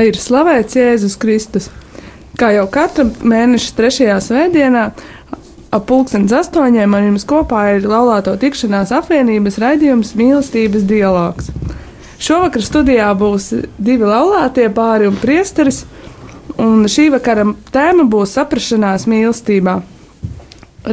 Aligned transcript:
Lai 0.00 0.06
ir 0.08 0.16
slavēts 0.16 0.78
Jēzus 0.78 1.18
Kristus. 1.20 1.66
Kā 2.40 2.54
jau 2.54 2.62
katra 2.72 3.04
mēneša 3.04 3.74
trešajā 3.76 4.14
svētdienā, 4.24 4.84
ap 5.76 5.84
pulkstenes 5.90 6.32
astoņiem 6.38 6.94
ar 6.96 7.04
jums 7.04 7.26
kopā 7.28 7.66
ir 7.74 7.84
laulāto 7.84 8.32
tikšanās 8.40 8.94
apvienības 8.96 9.58
raidījums 9.60 10.14
Mīlestības 10.16 10.86
dialogs. 10.88 11.50
Šovakar 12.16 12.64
studijā 12.64 13.10
būs 13.12 13.50
divi 13.76 14.08
laulātie 14.08 14.70
pāri 14.72 15.10
un 15.10 15.20
priesteris, 15.20 15.82
un 16.56 16.88
šī 16.88 17.10
vakara 17.18 17.50
tēma 17.68 18.08
būs 18.08 18.38
saprašanās 18.38 19.04
mīlestībā. 19.04 19.82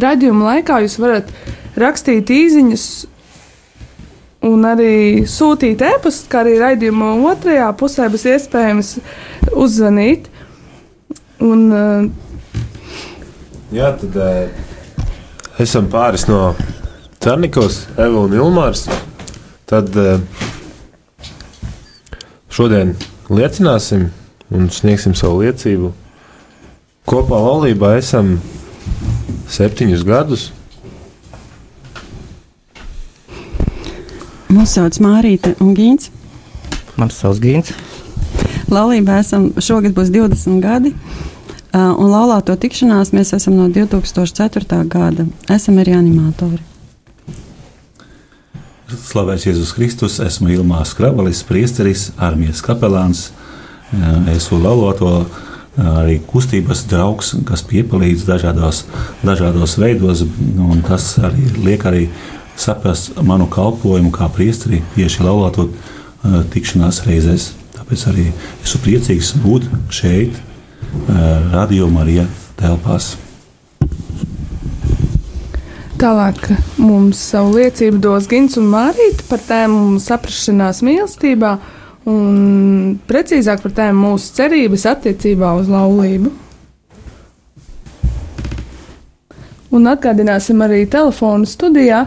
Radījuma 0.04 0.52
laikā 0.52 0.84
jūs 0.84 1.00
varat 1.00 1.32
rakstīt 1.80 2.28
īsiņas 2.28 2.90
un 4.58 4.66
arī 4.66 5.26
sūtīt 5.30 5.84
e-pastu, 5.86 6.30
kā 6.32 6.42
arī 6.42 6.58
raidījuma 6.62 7.14
otrajā 7.32 7.68
pusē 7.78 8.08
būs 8.10 8.26
iespējams 8.34 8.96
uzzvanīt. 9.54 10.32
Un, 11.46 11.68
Jā, 13.68 13.92
tad 14.00 14.16
uh, 14.18 14.48
esam 15.62 15.90
pāris 15.92 16.26
no 16.30 16.56
Cernikos, 17.22 17.84
Eva 18.00 18.24
un 18.26 18.34
Ilmārs. 18.34 18.88
Tad 19.68 19.92
uh, 20.00 20.18
šodien 22.50 22.96
liecināsim 23.30 24.08
un 24.56 24.70
sniegsim 24.74 25.14
savu 25.20 25.44
liecību. 25.44 25.92
Kopā 27.08 27.42
laulībā 27.44 27.94
esam 28.00 28.38
septiņus 29.52 30.08
gadus. 30.08 30.50
Mūsu 34.48 34.78
sauc 34.78 34.98
Mārīte 35.04 35.56
un 35.60 35.74
Gīns. 35.76 36.08
Mans 36.96 37.18
sauc 37.20 37.40
Gīns. 37.44 37.74
Laulībā 38.72 39.20
esam 39.20 39.50
šogad 39.60 39.92
būs 39.96 40.08
20 40.14 40.62
gadi. 40.64 40.94
Un 41.76 42.08
laulāto 42.08 42.56
tikšanās 42.56 43.12
mēs 43.16 43.34
esam 43.36 43.58
no 43.60 43.68
2004. 43.72 44.80
gada. 44.88 45.28
Esam 45.52 45.82
arī 45.84 45.98
animatori. 45.98 46.62
Slavēts 48.88 49.50
Jēzus 49.50 49.74
Kristus, 49.76 50.16
esmu 50.24 50.54
Ilmārs 50.56 50.94
Kravalis, 50.96 51.44
priesteris, 51.44 52.14
armijas 52.16 52.64
kapelāns, 52.64 53.26
esmu 54.32 54.62
lauloto 54.64 55.12
arī 55.78 56.22
kustības 56.24 56.86
draugs, 56.88 57.34
kas 57.46 57.66
piepalīdz 57.68 58.24
dažādos, 58.26 58.86
dažādos 59.28 59.76
veidos, 59.78 60.24
un 60.56 60.80
tas 60.88 61.18
arī 61.20 61.52
liek 61.68 61.84
arī 61.86 62.08
saprast 62.58 63.14
manu 63.22 63.48
kalpošanu 63.52 64.12
kā 64.16 64.30
priesteri 64.34 64.82
tieši 64.96 65.24
laulāto 65.26 65.70
uh, 65.70 66.42
tikšanās 66.54 67.04
reizēs. 67.08 67.52
Tāpēc 67.78 68.08
arī 68.12 68.28
esmu 68.66 68.84
priecīgs 68.86 69.32
būt 69.44 69.70
šeit, 69.94 70.36
uh, 70.38 71.54
Radio 71.54 71.90
Marija 71.94 72.28
telpās. 72.60 73.16
Tālāk 75.98 76.52
mums 76.78 77.18
savu 77.32 77.56
liecību 77.58 77.98
dos 78.04 78.28
Gins 78.30 78.58
un 78.62 78.68
Mārīte 78.70 79.26
par 79.30 79.42
tēmu 79.42 79.98
saprašanās 80.02 80.84
mīlestībā, 80.86 81.56
un 82.06 83.00
precīzāk 83.10 83.64
par 83.64 83.74
tēmu 83.80 84.12
mūsu 84.12 84.36
cerības 84.38 84.86
attiecībā 84.94 85.56
uz 85.58 85.72
laulību. 85.72 86.30
Un 89.74 89.90
atgādināsim 89.90 90.62
arī 90.64 90.86
telefonu 90.90 91.50
studijā 91.50 92.06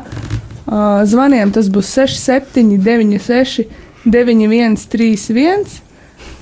Uh, 0.71 1.01
zvaniem 1.03 1.51
tas 1.51 1.67
būs 1.67 1.89
6796, 1.99 3.65
9131. 4.07 5.65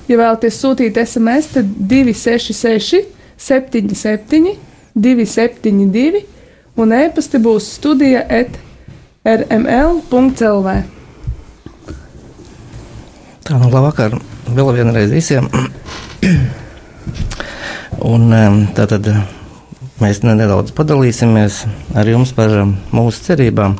Ja 0.05 0.17
vēlaties 0.19 0.59
sūtīt 0.61 0.99
SMS, 1.01 1.47
tad 1.55 1.71
266, 1.89 3.07
77, 3.41 4.51
272, 4.93 6.21
un 6.77 6.93
e-pasta 6.93 7.41
būs 7.41 7.71
studija 7.79 8.21
at 8.29 8.53
rml.clv. 9.25 10.77
Tā 13.49 13.57
nu 13.57 13.71
labvakar 13.73 14.13
vēl 14.45 14.71
vienreiz 14.77 15.09
visiem. 15.09 15.49
un 18.13 18.29
tātad 18.77 19.09
mēs 19.99 20.21
nedaudz 20.21 20.69
padalīsimies 20.77 21.63
ar 21.97 22.13
jums 22.13 22.37
par 22.37 22.53
mūsu 22.93 23.25
cerībām 23.25 23.79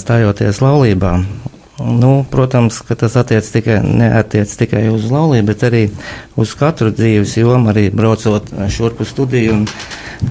stājoties 0.00 0.60
laulībā. 0.64 1.18
Nu, 1.84 2.24
protams, 2.30 2.78
ka 2.86 2.94
tas 2.94 3.16
attiec 3.18 3.46
tikai, 3.50 3.80
neatiec 3.82 4.50
tikai 4.60 4.84
uz 4.92 5.08
laulību, 5.10 5.48
bet 5.48 5.64
arī 5.66 5.80
uz 6.38 6.52
katru 6.54 6.92
dzīves 6.94 7.34
jomu, 7.40 7.72
arī 7.72 7.88
braucot 7.90 8.52
šurp 8.70 9.02
uz 9.02 9.10
studiju. 9.10 9.56
Un, 9.56 9.64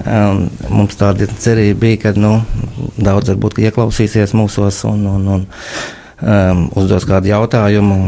um, 0.08 0.40
mums 0.72 0.96
tāda 0.96 1.28
cerība 1.28 1.82
bija, 1.84 2.00
ka 2.06 2.14
nu, 2.16 2.38
daudz 2.96 3.34
varbūt 3.34 3.60
ieklausīsies 3.60 4.32
mūsos 4.32 4.80
un, 4.88 5.04
un, 5.10 5.28
un 5.36 5.46
um, 6.24 6.66
uzdos 6.80 7.04
kādu 7.08 7.34
jautājumu, 7.34 8.00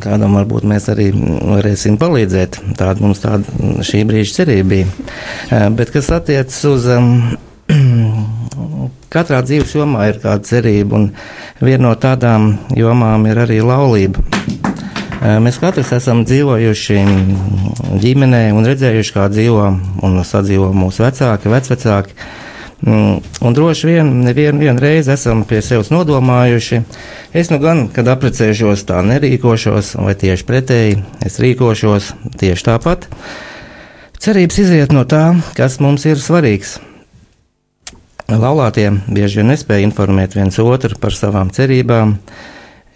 kādam 0.00 0.40
varbūt 0.40 0.64
mēs 0.72 0.88
arī 0.94 1.10
varēsim 1.12 2.00
palīdzēt. 2.00 2.62
Tāda 2.80 3.04
mums 3.04 3.20
tāda 3.20 3.84
šī 3.84 4.06
brīža 4.08 4.40
cerība 4.40 4.70
bija. 4.72 4.92
Uh, 5.50 5.68
bet 5.76 5.92
kas 5.92 6.08
attiecas 6.16 6.64
uz. 6.72 6.88
Um, 6.96 7.36
Katrā 9.14 9.40
dzīves 9.46 9.74
jomā 9.76 10.08
ir 10.10 10.20
kāda 10.22 10.42
cerība, 10.46 10.98
un 10.98 11.10
viena 11.64 11.88
no 11.88 11.94
tādām 11.98 12.54
jomām 12.76 13.26
ir 13.30 13.44
arī 13.44 13.60
laulība. 13.64 14.24
Mēs 15.24 15.56
katrs 15.56 15.94
esam 15.96 16.20
dzīvojuši 16.28 16.98
ģimenē 18.02 18.42
un 18.52 18.66
redzējuši, 18.68 19.12
kā 19.14 19.28
dzīvo 19.32 19.68
un 20.04 20.18
sadzīvo 20.26 20.68
mūsu 20.76 21.06
vecāki, 21.06 21.48
vecvecāki. 21.52 22.18
Mm, 22.84 23.22
un 23.48 23.54
droši 23.56 23.88
vien 23.88 24.10
nevienu 24.26 24.60
vien 24.60 24.78
reizi 24.82 25.14
esam 25.14 25.46
pie 25.48 25.62
sevis 25.64 25.88
nodomājuši, 25.94 26.82
es 27.32 27.48
nu 27.48 27.56
gan, 27.62 27.86
kad 27.94 28.10
apprecēšos, 28.12 28.84
tā 28.90 29.00
nerīkošos, 29.06 29.94
vai 30.04 30.12
tieši 30.20 30.44
pretēji, 30.50 30.98
es 31.24 31.40
rīkošos 31.40 32.12
tieši 32.42 32.68
tāpat. 32.68 33.08
Cerības 34.20 34.60
iziet 34.60 34.92
no 34.92 35.06
tā, 35.08 35.30
kas 35.56 35.80
mums 35.80 36.04
ir 36.10 36.20
svarīgs. 36.20 36.76
Laulātie 38.24 38.86
bieži 39.12 39.42
vien 39.42 39.50
nespēja 39.52 39.84
informēt 39.84 40.32
viens 40.32 40.56
otru 40.62 40.96
par 41.00 41.12
savām 41.12 41.50
cerībām. 41.52 42.16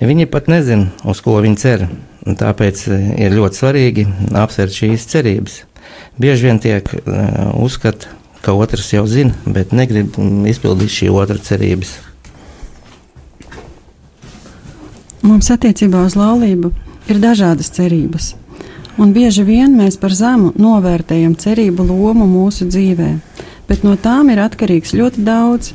Viņi 0.00 0.26
pat 0.32 0.49
nezina, 0.49 0.88
uz 1.05 1.20
ko 1.20 1.37
viņi 1.44 1.58
cer. 1.61 1.85
Tāpēc 2.25 2.85
e, 2.88 3.00
ir 3.26 3.37
ļoti 3.37 3.61
svarīgi 3.61 4.06
apsvērt 4.41 4.73
šīs 4.73 5.05
cerības. 5.11 5.58
Bieži 6.20 6.49
vien 6.49 6.58
tiek 6.61 6.88
uh, 6.88 7.52
uzskata, 7.61 8.11
ka 8.44 8.55
otrs 8.56 8.91
jau 8.93 9.05
zina, 9.08 9.37
bet 9.47 9.73
negrib 9.76 10.17
izpildīt 10.49 10.93
šī 10.93 11.08
otra 11.12 11.38
cerības. 11.41 11.94
Mums 15.23 15.49
attiecībā 15.55 16.02
uz 16.08 16.17
laulību 16.19 16.73
ir 17.08 17.20
dažādas 17.23 17.70
cerības, 17.76 18.32
un 19.00 19.14
bieži 19.17 19.44
vien 19.47 19.76
mēs 19.79 19.97
par 20.00 20.14
zemu 20.17 20.52
novērtējam 20.58 21.37
cerību 21.38 21.87
lomu 21.88 22.29
mūsu 22.29 22.69
dzīvēm 22.69 23.20
bet 23.69 23.85
no 23.85 23.94
tām 24.00 24.32
ir 24.32 24.41
atkarīgs 24.43 24.97
ļoti 24.97 25.25
daudz. 25.26 25.73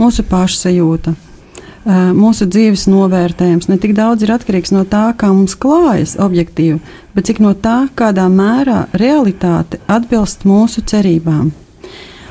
Mūsu 0.00 0.24
pašsajūta, 0.24 1.12
mūsu 2.16 2.46
dzīves 2.48 2.86
novērtējums 2.88 3.68
ne 3.68 3.76
tik 3.80 3.94
daudz 3.96 4.24
ir 4.24 4.32
atkarīgs 4.32 4.72
no 4.72 4.84
tā, 4.88 5.10
kā 5.16 5.28
mums 5.32 5.56
klājas 5.60 6.16
objektīvi, 6.20 6.78
bet 7.16 7.28
cik 7.28 7.40
no 7.44 7.52
tā, 7.52 7.88
kādā 7.96 8.28
mērā 8.32 8.86
realitāte 8.92 9.80
atbilst 9.88 10.46
mūsu 10.48 10.84
cerībām. 10.84 11.50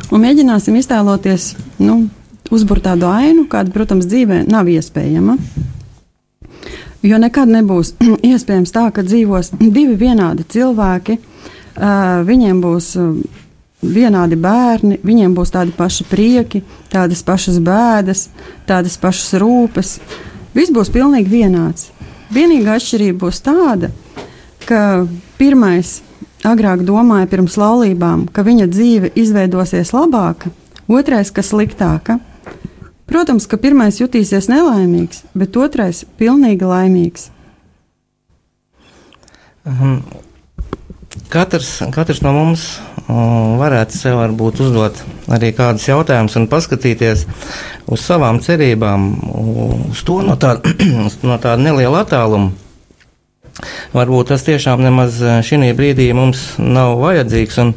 Un 0.10 0.24
mēģināsim 0.24 0.78
iztēloties, 0.80 1.52
nu, 1.82 2.08
uzbūvēt 2.50 2.88
tādu 2.88 3.10
ainu, 3.10 3.46
kāda, 3.50 3.74
protams, 3.74 4.08
dzīvē 4.10 4.44
nav 4.50 4.70
iespējama. 4.70 5.38
Jo 7.06 7.20
nekad 7.22 7.52
nebūs 7.54 7.94
iespējams 8.32 8.74
tā, 8.76 8.88
ka 8.94 9.06
dzīvos 9.06 9.54
divi 9.60 9.98
vienādi 10.00 10.46
cilvēki, 10.50 11.20
viņiem 12.30 12.64
būs. 12.64 12.96
Vienādi 13.80 14.36
bērni, 14.36 14.98
viņiem 15.08 15.34
būs 15.38 15.54
tādi 15.54 15.72
paši 15.72 16.04
prieki, 16.10 16.64
tādas 16.92 17.22
pašas 17.24 17.62
bēdas, 17.64 18.26
tādas 18.68 18.98
pašas 19.00 19.38
rūpes. 19.40 19.94
Viss 20.52 20.74
būs 20.76 20.92
pilnīgi 20.92 21.32
vienāds. 21.32 21.88
Vienīgā 22.34 22.76
atšķirība 22.76 23.24
būs 23.24 23.40
tāda, 23.46 23.90
ka 24.68 25.08
pirmais 25.40 26.02
agrāk 26.46 26.84
domāja 26.88 27.30
pirms 27.32 27.56
laulībām, 27.60 28.28
ka 28.28 28.44
viņa 28.44 28.68
dzīve 28.68 29.14
izveidosies 29.16 29.94
labāka, 29.96 30.52
otrais, 30.92 31.32
ka 31.32 31.44
sliktāka. 31.46 32.20
Protams, 33.10 33.48
ka 33.50 33.58
pirmais 33.58 33.98
jutīsies 33.98 34.52
nelaimīgs, 34.52 35.24
bet 35.34 35.58
otrais- 35.58 36.04
pilnīgi 36.20 36.68
laimīgs. 36.68 37.32
Um, 39.66 40.04
katrs, 41.30 41.80
katrs 41.92 42.22
no 42.22 42.34
mums 42.34 42.80
um, 42.80 42.99
varētu 43.10 43.98
sev 43.98 44.20
varbūt 44.20 44.62
uzdot 44.66 45.02
arī 45.34 45.52
kādus 45.58 45.88
jautājumus 45.90 46.38
un 46.38 46.48
paskatīties 46.52 47.26
uz 47.90 48.06
savām 48.06 48.42
cerībām, 48.46 49.10
uz 49.90 50.04
to 50.06 50.20
no 50.26 50.38
tāda, 50.40 50.74
no 51.30 51.40
tāda 51.42 51.58
neliela 51.62 52.06
attāluma. 52.06 52.54
Varbūt 53.92 54.30
tas 54.32 54.46
tiešām 54.48 54.80
nemaz 54.86 55.18
uh, 55.20 55.42
šī 55.44 55.74
brīdī 55.76 56.12
mums 56.16 56.54
nav 56.62 56.96
vajadzīgs, 57.02 57.60
un, 57.66 57.74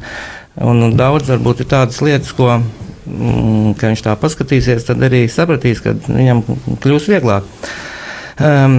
un 0.63 0.95
daudz 0.95 1.33
varbūt 1.33 1.65
ir 1.65 1.71
tādas 1.73 1.99
lietas, 2.05 2.31
ko 2.37 2.61
Mm, 3.03 3.75
ka 3.75 3.91
viņš 3.91 4.03
tā 4.05 4.13
paskatīsies, 4.15 4.85
tad 4.87 5.03
arī 5.03 5.25
sapratīs, 5.31 5.81
ka 5.83 5.97
viņam 6.07 6.45
kļūs 6.83 7.09
vieglāk. 7.11 7.47
Um, 8.39 8.77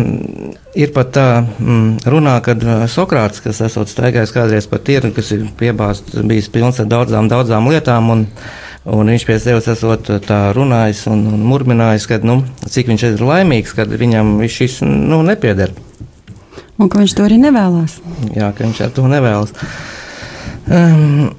ir 0.76 0.92
pat 0.94 1.14
tā 1.16 1.28
mm, 1.44 2.04
runā, 2.10 2.36
kad 2.46 2.64
uh, 2.66 2.84
Sokrāts, 2.90 3.42
kas 3.44 3.62
esot 3.66 3.92
staigājis 3.92 4.34
kādreiz 4.36 4.68
pa 4.70 4.80
tirgu, 4.82 5.14
kas 5.18 5.32
ir 5.36 5.46
piebāzts, 5.60 6.18
bijis 6.28 6.50
pilns 6.54 6.82
ar 6.82 6.90
daudzām, 6.90 7.30
daudzām 7.32 7.70
lietām, 7.70 8.10
un, 8.14 8.26
un 8.90 9.14
viņš 9.14 9.28
pie 9.30 9.38
sevis 9.42 9.70
esot 9.76 10.10
tā 10.28 10.40
runājis 10.58 11.06
un, 11.12 11.26
un 11.34 11.46
murminājis, 11.50 12.10
ka, 12.10 12.20
nu, 12.26 12.42
cik 12.66 12.90
viņš 12.92 13.08
ir 13.12 13.24
laimīgs, 13.24 13.76
kad 13.78 13.94
viņam 13.94 14.36
šis, 14.50 14.82
nu, 14.86 15.22
nepieder. 15.28 15.76
Un 16.82 16.90
ka 16.90 17.00
viņš 17.04 17.14
to 17.16 17.28
arī 17.28 17.38
nevēlas. 17.42 18.00
Jā, 18.34 18.50
ka 18.58 18.66
viņš 18.66 18.82
to 18.98 19.06
nevēlas. 19.12 19.54
Um, 20.64 21.34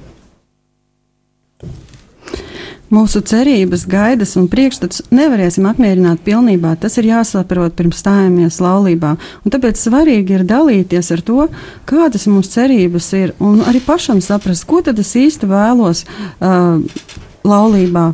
Mūsu 2.95 3.19
cerības, 3.27 3.83
gaidas 3.91 4.35
un 4.39 4.45
priekšstats 4.47 5.01
nevarēsim 5.11 5.65
apmierināt 5.67 6.21
pilnībā. 6.23 6.75
Tas 6.79 6.95
ir 7.01 7.09
jāsaprot 7.09 7.75
pirms 7.75 7.99
stājamies 7.99 8.61
laulībā. 8.63 9.15
Un 9.43 9.51
tāpēc 9.51 9.81
svarīgi 9.81 10.37
ir 10.37 10.45
dalīties 10.47 11.11
ar 11.11 11.23
to, 11.25 11.47
kādas 11.89 12.27
mūsu 12.31 12.53
cerības 12.53 13.09
ir, 13.17 13.33
un 13.43 13.65
arī 13.67 13.81
pašam 13.83 14.21
saprast, 14.23 14.67
ko 14.69 14.79
tad 14.85 15.01
es 15.01 15.11
īsti 15.19 15.49
vēlos 15.49 16.05
uh, 16.05 16.79
laulībā. 17.43 18.05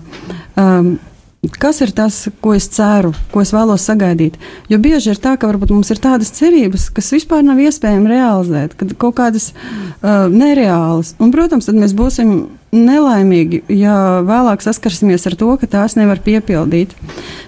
Um, 0.57 0.95
Kas 1.41 1.79
ir 1.81 1.89
tas, 1.89 2.27
ko 2.37 2.51
es 2.53 2.67
ceru, 2.69 3.15
ko 3.33 3.41
es 3.41 3.49
vēlos 3.49 3.81
sagaidīt? 3.87 4.35
Jo 4.69 4.77
bieži 4.77 5.09
ir 5.09 5.17
tā, 5.17 5.31
ka 5.41 5.47
varbūt 5.49 5.71
mums 5.73 5.89
ir 5.89 5.97
tādas 5.97 6.29
cerības, 6.37 6.91
kas 6.93 7.07
vispār 7.15 7.41
nav 7.41 7.57
iespējams 7.57 8.11
realizēt, 8.11 8.75
kad 8.77 8.91
kaut 9.01 9.15
kādas 9.17 9.47
uh, 9.49 10.29
nereālas. 10.29 11.15
Un, 11.17 11.31
protams, 11.33 11.65
tad 11.65 11.79
mēs 11.81 11.95
būsim 11.97 12.35
nelaimīgi, 12.69 13.63
ja 13.73 14.21
vēlāk 14.27 14.61
saskarsimies 14.61 15.25
ar 15.31 15.39
to, 15.39 15.49
ka 15.57 15.71
tās 15.79 15.97
nevar 15.97 16.21
piepildīt. 16.21 16.93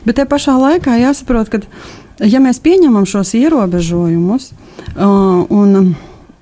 Bet 0.07 0.17
te 0.17 0.25
pašā 0.25 0.57
laikā 0.57 0.97
jāsaprot, 0.97 1.53
ka, 1.53 1.61
ja 2.25 2.41
mēs 2.41 2.63
pieņemam 2.65 3.05
šos 3.05 3.35
ierobežojumus, 3.37 4.55
uh, 4.97 5.45
un 5.53 5.93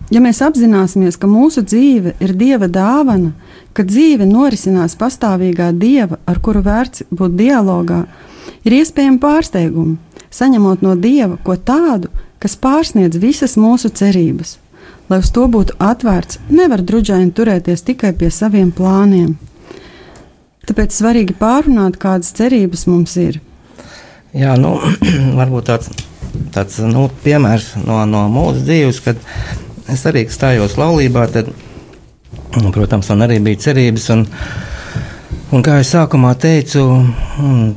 ja 0.07 0.23
mēs 0.23 0.39
apzināmies, 0.47 1.19
ka 1.19 1.27
mūsu 1.27 1.67
dzīve 1.67 2.15
ir 2.23 2.31
dieva 2.31 2.71
dāvana, 2.71 3.35
ka 3.73 3.85
dzīve 3.87 4.27
norisinās 4.29 4.97
pastāvīgā 4.99 5.71
dieva, 5.77 6.19
ar 6.25 6.41
kuru 6.43 6.63
vērts 6.65 7.07
būt 7.11 7.37
dialogā, 7.39 8.05
ir 8.65 8.79
iespējami 8.81 9.21
pārsteigumi, 9.21 9.97
saņemot 10.31 10.83
no 10.85 10.95
dieva 10.95 11.37
ko 11.45 11.55
tādu, 11.55 12.11
kas 12.41 12.57
pārsniedz 12.59 13.19
visas 13.21 13.57
mūsu 13.59 13.93
cerības 13.93 14.57
lai 15.11 15.19
uz 15.19 15.31
to 15.35 15.43
būtu 15.51 15.75
atvērts, 15.81 16.39
nevar 16.53 16.83
druģaini 16.87 17.33
turēties 17.35 17.83
tikai 17.87 18.13
pie 18.17 18.29
saviem 18.31 18.69
plāniem. 18.75 19.33
Tāpēc 20.69 20.95
svarīgi 20.95 21.35
pārunāt, 21.39 21.97
kādas 21.99 22.31
cerības 22.37 22.85
mums 22.87 23.17
ir. 23.19 23.41
Jā, 24.37 24.55
nu, 24.61 24.77
varbūt 25.39 25.67
tāds, 25.67 25.91
tāds 26.55 26.79
nu, 26.85 27.09
piemērs 27.25 27.73
no, 27.83 27.99
no 28.07 28.23
mūsu 28.31 28.63
dzīves, 28.63 29.01
kad 29.03 29.19
es 29.91 30.05
arī 30.07 30.23
stājos 30.31 30.77
laulībā, 30.79 31.27
tad, 31.33 31.51
nu, 32.59 32.71
protams, 32.73 33.09
man 33.13 33.27
arī 33.27 33.39
bija 33.43 33.61
cerības. 33.67 34.09
Un, 34.15 34.25
un 35.55 35.63
kā 35.65 35.77
jau 35.79 35.87
sākumā 35.87 36.33
teicu, 36.41 36.83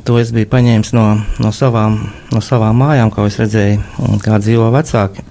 to 0.07 0.19
es 0.19 0.33
biju 0.35 0.51
paņēmis 0.51 0.93
no, 0.97 1.07
no, 1.43 1.53
savām, 1.55 2.01
no 2.33 2.43
savām 2.43 2.83
mājām, 2.83 3.13
kā 3.13 3.27
es 3.29 3.39
redzēju, 3.41 4.19
kā 4.25 4.39
dzīvo 4.43 4.69
vecāki. 4.75 5.25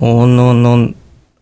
Un, 0.00 0.38
un, 0.42 0.64
un 0.66 0.86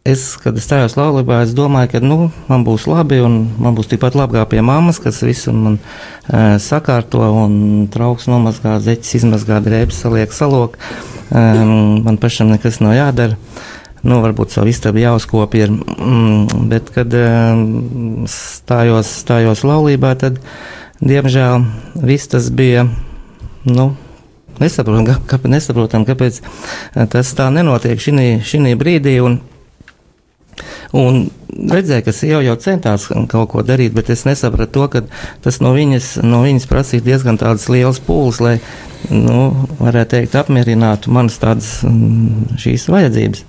es, 0.05 0.25
kad 0.43 0.57
es 0.59 0.67
stājos 0.67 0.97
laulībā, 0.99 1.43
es 1.47 1.55
domāju, 1.57 1.93
ka 1.95 2.03
nu, 2.03 2.19
man 2.49 2.67
būs 2.67 2.89
labi, 2.91 3.21
un 3.23 3.39
man 3.63 3.77
būs 3.79 3.91
tikpat 3.93 4.19
labi 4.19 4.37
kā 4.39 4.45
pie 4.51 4.65
mammas, 4.67 4.99
kas 5.03 5.23
visu 5.25 5.55
man 5.57 5.79
e, 5.79 6.59
sakārto, 6.63 7.23
un 7.23 7.87
trauks 7.93 8.27
nomazgā, 8.31 8.77
zeķis 8.83 9.21
izmazgā, 9.23 9.63
drēbes 9.65 10.03
saliek 10.05 10.35
salok. 10.35 10.77
E, 11.31 11.45
man 12.03 12.19
pašam 12.21 12.51
nekas 12.53 12.83
nav 12.83 12.97
jādara. 12.99 13.39
Nu, 14.03 14.19
varbūt 14.25 14.51
savu 14.51 14.73
istabu 14.73 14.99
jāuzkopja, 14.99 15.69
mm, 15.71 16.69
bet, 16.71 16.91
kad 16.95 17.13
stājos, 18.31 19.13
stājos 19.23 19.63
laulībā, 19.63 20.17
tad, 20.19 20.41
diemžēl, 20.99 21.69
viss 22.03 22.33
tas 22.33 22.51
bija, 22.51 22.89
nu, 23.69 23.93
Nesaprotam, 24.61 25.23
kā, 25.27 25.39
nesaprotam, 25.49 26.05
kāpēc 26.07 26.43
eh, 26.43 27.07
tas 27.11 27.31
tā 27.37 27.49
nenotiek 27.55 28.01
šī 28.01 28.77
brīdī. 28.79 29.19
Un, 29.25 29.41
Un 30.93 31.31
redzēju, 31.49 32.05
ka 32.05 32.13
sieva 32.13 32.43
jau 32.45 32.53
centās 32.61 33.07
kaut 33.09 33.47
ko 33.49 33.63
darīt, 33.65 33.95
bet 33.97 34.11
es 34.13 34.27
nesapratu 34.29 34.75
to, 34.75 34.89
ka 34.93 35.01
tas 35.41 35.57
no 35.65 35.71
viņas, 35.73 36.19
no 36.21 36.43
viņas 36.45 36.69
prasīja 36.69 37.07
diezgan 37.07 37.39
tādas 37.41 37.65
lielas 37.73 37.97
pūles, 38.05 38.43
lai, 38.45 38.59
nu, 39.09 39.47
varētu 39.79 40.19
teikt, 40.19 40.37
apmierinātu 40.37 41.15
manas 41.17 41.41
tādas 41.41 41.71
mm, 41.89 42.59
šīs 42.61 42.85
vajadzības. 42.93 43.45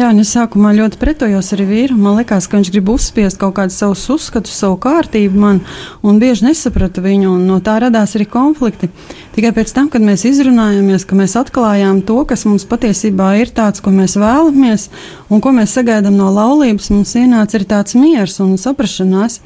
Jā, 0.00 0.06
un 0.14 0.22
es 0.22 0.30
sākumā 0.32 0.70
ļoti 0.72 0.96
pretojos 0.96 1.50
arī 1.52 1.64
vīram. 1.68 1.98
Man 2.00 2.14
liekas, 2.16 2.46
ka 2.48 2.56
viņš 2.56 2.68
grib 2.72 2.88
uzspiest 2.88 3.36
kaut 3.36 3.52
kādus 3.58 3.74
savus 3.82 4.00
uzskatus, 4.14 4.54
savu 4.56 4.78
kārtību 4.80 5.36
man, 5.36 5.58
un 6.00 6.16
bieži 6.22 6.46
nesapratu 6.46 7.02
viņu, 7.04 7.34
un 7.34 7.42
no 7.44 7.58
tā 7.60 7.74
radās 7.82 8.14
arī 8.16 8.24
konflikti. 8.30 8.88
Tikai 9.34 9.50
pēc 9.58 9.74
tam, 9.76 9.90
kad 9.92 10.00
mēs 10.00 10.22
izrunājāmies, 10.30 11.02
ka 11.04 11.18
mēs 11.18 11.34
atklājām 11.36 11.98
to, 12.08 12.16
kas 12.30 12.46
mums 12.48 12.64
patiesībā 12.70 13.26
ir 13.42 13.52
tāds, 13.52 13.82
ko 13.84 13.92
mēs 13.92 14.14
vēlamies, 14.16 14.86
un 15.28 15.42
ko 15.44 15.52
mēs 15.58 15.74
sagaidām 15.76 16.16
no 16.16 16.30
laulības, 16.32 16.88
mums 16.94 17.12
ienāca 17.20 17.58
arī 17.58 17.66
tāds 17.68 17.96
miers 17.98 18.38
un 18.40 18.54
saprašanās. 18.62 19.36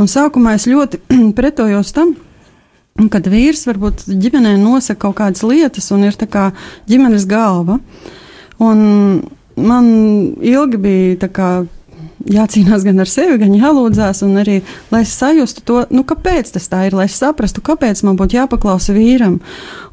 Un 0.00 0.08
sākumā 0.08 0.54
es 0.56 0.64
ļoti 0.70 1.02
pretojos 1.38 1.90
tam. 1.98 2.14
Kad 3.12 3.28
vīrs 3.28 3.66
varbūt 3.68 4.06
ģimenē 4.08 4.54
nosaka 4.62 5.02
kaut 5.04 5.18
kādas 5.20 5.44
lietas 5.44 5.92
un 5.92 6.08
ir 6.08 6.16
tā 6.16 6.30
kā 6.30 6.46
ģimenes 6.88 7.28
galva. 7.28 7.76
Un 8.60 8.80
man 9.56 9.86
ilgi 10.40 10.80
bija 10.80 11.30
jācīnās 12.28 12.84
gan 12.84 13.00
ar 13.00 13.08
sevi, 13.08 13.38
gan 13.40 13.54
jālūdzās, 13.56 14.22
un 14.26 14.40
arī 14.42 14.58
lai 14.92 15.02
es 15.04 15.12
sajustu 15.16 15.62
to, 15.66 15.78
nu, 15.94 16.02
kāpēc 16.06 16.52
tas 16.54 16.68
tā 16.70 16.84
ir, 16.88 16.96
lai 16.96 17.06
es 17.08 17.16
saprastu, 17.20 17.62
kāpēc 17.64 18.02
man 18.06 18.18
būtu 18.20 18.36
jāpaklausa 18.36 18.94
vīram. 18.96 19.38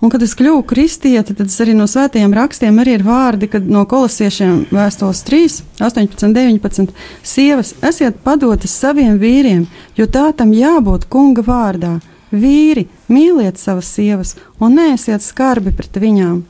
Un, 0.02 0.12
kad 0.14 0.24
es 0.24 0.36
kļuvu 0.38 0.66
kristieti, 0.68 1.36
tad 1.38 1.54
arī 1.64 1.78
no 1.78 1.88
svētajiem 1.90 2.36
rakstiem 2.36 2.82
arī 2.84 2.98
ir 2.98 3.06
vārdi, 3.08 3.50
kad 3.52 3.66
no 3.68 3.86
kolosiešiem 3.90 4.68
vēstules 4.76 5.24
3, 5.30 5.62
18, 5.88 6.28
19. 6.36 6.92
Sievas, 7.24 7.74
esiet 7.86 8.20
padotas 8.26 8.76
saviem 8.76 9.18
vīriem, 9.22 9.66
jo 9.98 10.10
tā 10.12 10.30
tam 10.38 10.54
jābūt 10.56 11.08
kunga 11.12 11.46
vārdā. 11.48 11.98
Vīri, 12.28 12.90
mīliet 13.08 13.56
savas 13.56 13.88
sievas 13.96 14.34
un 14.60 14.74
neesiet 14.76 15.24
skarbi 15.24 15.72
pret 15.72 15.96
viņām. 15.96 16.42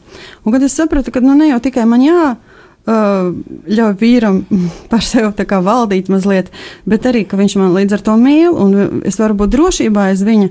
Un, 0.41 0.49
kad 0.49 0.63
es 0.65 0.73
sapratu, 0.73 1.13
ka 1.13 1.21
nu, 1.21 1.35
ne 1.37 1.51
jau 1.51 1.59
tikai 1.61 1.85
man 1.85 2.01
jāsaka, 2.01 2.46
ļauj 2.87 3.95
vīram 3.99 4.41
par 4.91 5.03
sevi 5.03 5.45
valdīt 5.67 6.09
mazliet, 6.09 6.51
bet 6.85 7.05
arī, 7.09 7.25
ka 7.27 7.37
viņš 7.39 7.57
man 7.59 7.75
līdz 7.75 7.97
ar 7.97 8.05
to 8.05 8.15
mīl 8.21 8.55
un 8.55 9.03
es 9.05 9.19
varu 9.19 9.35
būt 9.43 9.53
drošībā 9.55 10.09
aiz 10.11 10.23
viņa, 10.23 10.49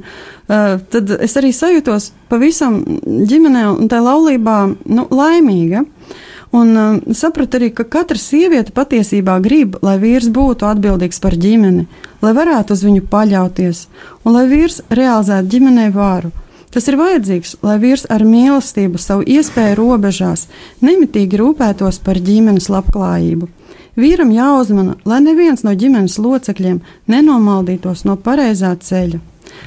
tad 0.92 1.16
es 1.20 1.36
arī 1.40 1.52
sajūtos 1.56 2.12
pavisam 2.28 2.82
ģimenē 3.06 3.66
un 3.72 3.88
tā 3.88 4.02
laulībā 4.04 4.58
nu, 4.84 5.08
laimīga. 5.10 5.86
Un 6.54 6.76
uh, 6.78 7.14
sapratu 7.16 7.58
arī, 7.58 7.72
ka 7.74 7.84
katra 7.90 8.18
sieviete 8.20 8.72
patiesībā 8.72 9.34
grib, 9.44 9.76
lai 9.84 9.96
vīrs 10.00 10.30
būtu 10.32 10.68
atbildīgs 10.68 11.18
par 11.20 11.34
ģimeni, 11.36 11.86
lai 12.22 12.32
varētu 12.36 12.76
uz 12.76 12.84
viņu 12.86 13.02
paļauties 13.10 13.82
un 14.24 14.36
lai 14.38 14.46
vīrs 14.50 14.80
realizētu 14.88 15.56
ģimenē 15.56 15.90
vāru. 15.94 16.30
Tas 16.76 16.90
ir 16.90 16.99
vajadzīgs, 17.00 17.54
lai 17.64 17.78
vīrs 17.80 18.02
ar 18.12 18.21
mīlestību 18.28 18.99
savu 19.00 19.23
iespēju 19.25 19.78
robežās 19.78 20.42
nemitīgi 20.85 21.38
rūpētos 21.40 22.02
par 22.04 22.18
ģimenes 22.21 22.66
labklājību. 22.68 23.47
Vīram 23.97 24.28
jāuzmana, 24.35 24.99
lai 25.09 25.23
neviens 25.25 25.64
no 25.64 25.73
ģimenes 25.73 26.18
locekļiem 26.21 26.83
nenomaldītos 27.09 28.04
no 28.04 28.18
pareizā 28.21 28.75
ceļa. 28.76 29.23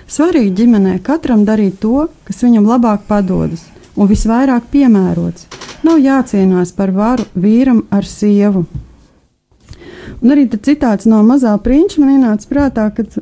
Svarīgi 0.06 0.54
ģimenē 0.60 1.00
katram 1.02 1.48
darīt 1.50 1.80
to, 1.82 2.06
kas 2.30 2.44
viņam 2.46 2.70
labāk 2.70 3.10
padodas 3.10 3.66
un 3.98 4.06
visvairāk 4.14 4.70
piemērots. 4.70 5.48
Nav 5.90 5.98
jācīnās 6.06 6.76
par 6.78 6.94
varu 6.94 7.26
vīram 7.34 7.88
ar 7.90 8.06
sievu. 8.06 8.68
Un 10.22 10.38
arī 10.38 10.46
citāts 10.54 11.10
no 11.10 11.24
mazā 11.26 11.58
prinča 11.58 12.06
man 12.06 12.20
ienāca 12.20 12.54
prātā, 12.54 12.86
kad 12.94 13.18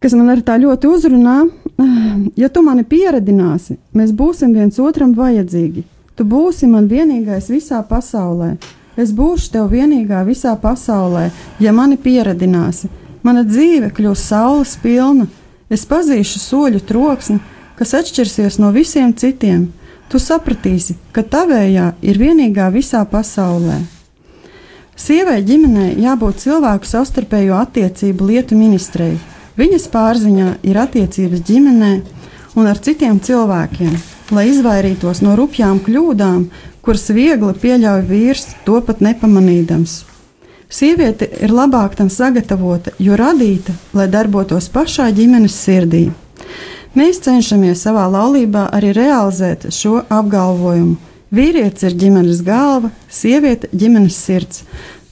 kas 0.00 0.16
man 0.16 0.32
arī 0.32 0.44
tā 0.44 0.58
ļoti 0.60 0.90
uzrunā. 0.90 1.38
Ja 2.36 2.48
tu 2.48 2.62
mani 2.64 2.84
pieradināsi, 2.84 3.76
mēs 3.96 4.12
būsim 4.16 4.52
viens 4.56 4.78
otram 4.80 5.12
vajadzīgi. 5.16 5.82
Tu 6.16 6.24
būsi 6.28 6.68
man 6.68 6.88
vienīgais 6.88 7.48
visā 7.52 7.80
pasaulē. 7.86 8.54
Es 9.00 9.12
būšu 9.16 9.52
tev 9.54 9.70
vienīgā 9.72 10.20
visā 10.26 10.52
pasaulē, 10.60 11.30
ja 11.60 11.72
mani 11.72 11.96
pieradināsi. 11.96 12.90
Mana 13.22 13.44
dzīve 13.44 13.90
kļūs 13.96 14.24
saules 14.32 14.74
pilna. 14.82 15.28
Es 15.70 15.86
pazīšu 15.86 16.40
soļu 16.42 16.80
troksni, 16.84 17.38
kas 17.78 17.94
atšķirsies 17.96 18.58
no 18.60 18.72
visiem 18.74 19.14
citiem. 19.16 19.70
Tu 20.10 20.18
sapratīsi, 20.18 20.96
ka 21.14 21.22
tavējā 21.22 21.92
ir 22.02 22.18
vienīgā 22.18 22.66
visā 22.74 23.04
pasaulē. 23.08 23.78
Sievai 25.00 25.38
ģimenei 25.46 25.94
jābūt 26.02 26.42
cilvēku 26.42 26.88
savstarpējo 26.88 27.54
attiecību 27.62 28.26
lietu 28.32 28.58
ministrei, 28.58 29.14
Viņas 29.60 29.90
pārziņā 29.92 30.50
ir 30.64 30.78
attiecības 30.80 31.42
ģimenē 31.44 31.90
un 32.56 32.68
ar 32.70 32.78
citiem 32.80 33.18
cilvēkiem, 33.20 33.92
lai 34.32 34.46
izvairītos 34.48 35.20
no 35.20 35.34
rupjām 35.36 35.82
kļūdām, 35.84 36.46
kuras 36.80 37.10
viegli 37.12 37.52
pieļauj 37.60 38.06
vīrs, 38.08 38.46
to 38.64 38.78
pat 38.86 39.02
nepamanīdams. 39.04 39.98
Sieviete 40.70 41.26
ir 41.44 41.52
labāk 41.52 41.96
tam 41.98 42.08
sagatavota, 42.08 42.94
jo 43.02 43.18
radīta, 43.18 43.74
lai 43.92 44.06
darbotos 44.08 44.70
pašā 44.72 45.10
ģimenes 45.18 45.58
sirdī. 45.58 46.06
Mēs 46.94 47.20
cenšamies 47.26 47.82
savā 47.84 48.06
laulībā 48.10 48.68
arī 48.78 48.94
realizēt 48.96 49.68
šo 49.74 49.98
apgalvojumu. 50.08 50.96
Vīrietis 51.34 51.84
ir 51.90 51.98
ģimenes 51.98 52.40
galva, 52.46 52.90
sieviete- 53.10 53.68
ģimenes 53.82 54.16
sirds. 54.16 54.64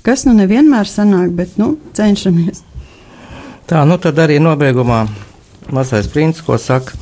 Kas 0.02 0.24
nu 0.24 0.32
nevienmēr 0.32 0.88
sanāk, 0.88 1.36
bet 1.36 1.58
nu 1.58 1.76
cenšamies. 1.92 2.67
Tā, 3.68 3.82
nu 3.84 3.98
tad 4.00 4.16
arī 4.16 4.38
nobeigumā 4.40 5.02
mazais 5.76 6.06
princis, 6.08 6.40
ko 6.40 6.56
saka, 6.56 6.94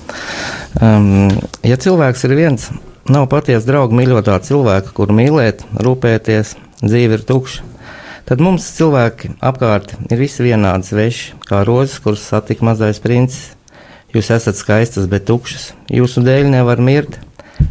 um, 0.83 1.29
ja 1.63 1.77
cilvēks 1.79 2.27
ir 2.27 2.35
viens, 2.35 2.65
nav 3.07 3.29
patiesa 3.31 3.69
drauga 3.69 3.95
mīļotā 3.95 4.35
cilvēka, 4.49 4.91
kur 4.97 5.13
mīlēt, 5.15 5.63
rūpēties, 5.79 6.57
dzīve 6.83 7.21
ir 7.21 7.25
tukša. 7.29 7.63
Tad 8.27 8.43
mums 8.43 8.67
cilvēki 8.81 9.37
apkārt 9.39 9.95
ir 10.11 10.19
visi 10.19 10.43
vienādi 10.43 10.91
sveši, 10.91 11.39
kā 11.47 11.63
rozes, 11.63 12.01
kuras 12.03 12.27
satika 12.27 12.67
mazais 12.67 12.99
princis. 12.99 13.53
Jūs 14.11 14.35
esat 14.35 14.59
skaistas, 14.59 15.07
bet 15.07 15.31
tukšas. 15.31 15.71
Jūsu 15.95 16.27
dēļ 16.27 16.51
nevar 16.51 16.83
mirt, 16.83 17.21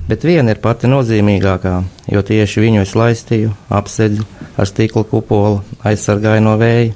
bet 0.07 0.23
viena 0.23 0.55
ir 0.55 0.63
pati 0.63 0.87
nozīmīgākā, 0.87 1.81
jo 2.15 2.23
tieši 2.23 2.63
viņu 2.63 2.87
es 2.87 2.95
laistīju, 2.95 3.57
apsedzu 3.67 4.23
ar 4.55 4.71
stikla 4.71 5.03
kupolu, 5.03 5.65
aizsargāju 5.83 6.47
no 6.47 6.55
vēja 6.63 6.93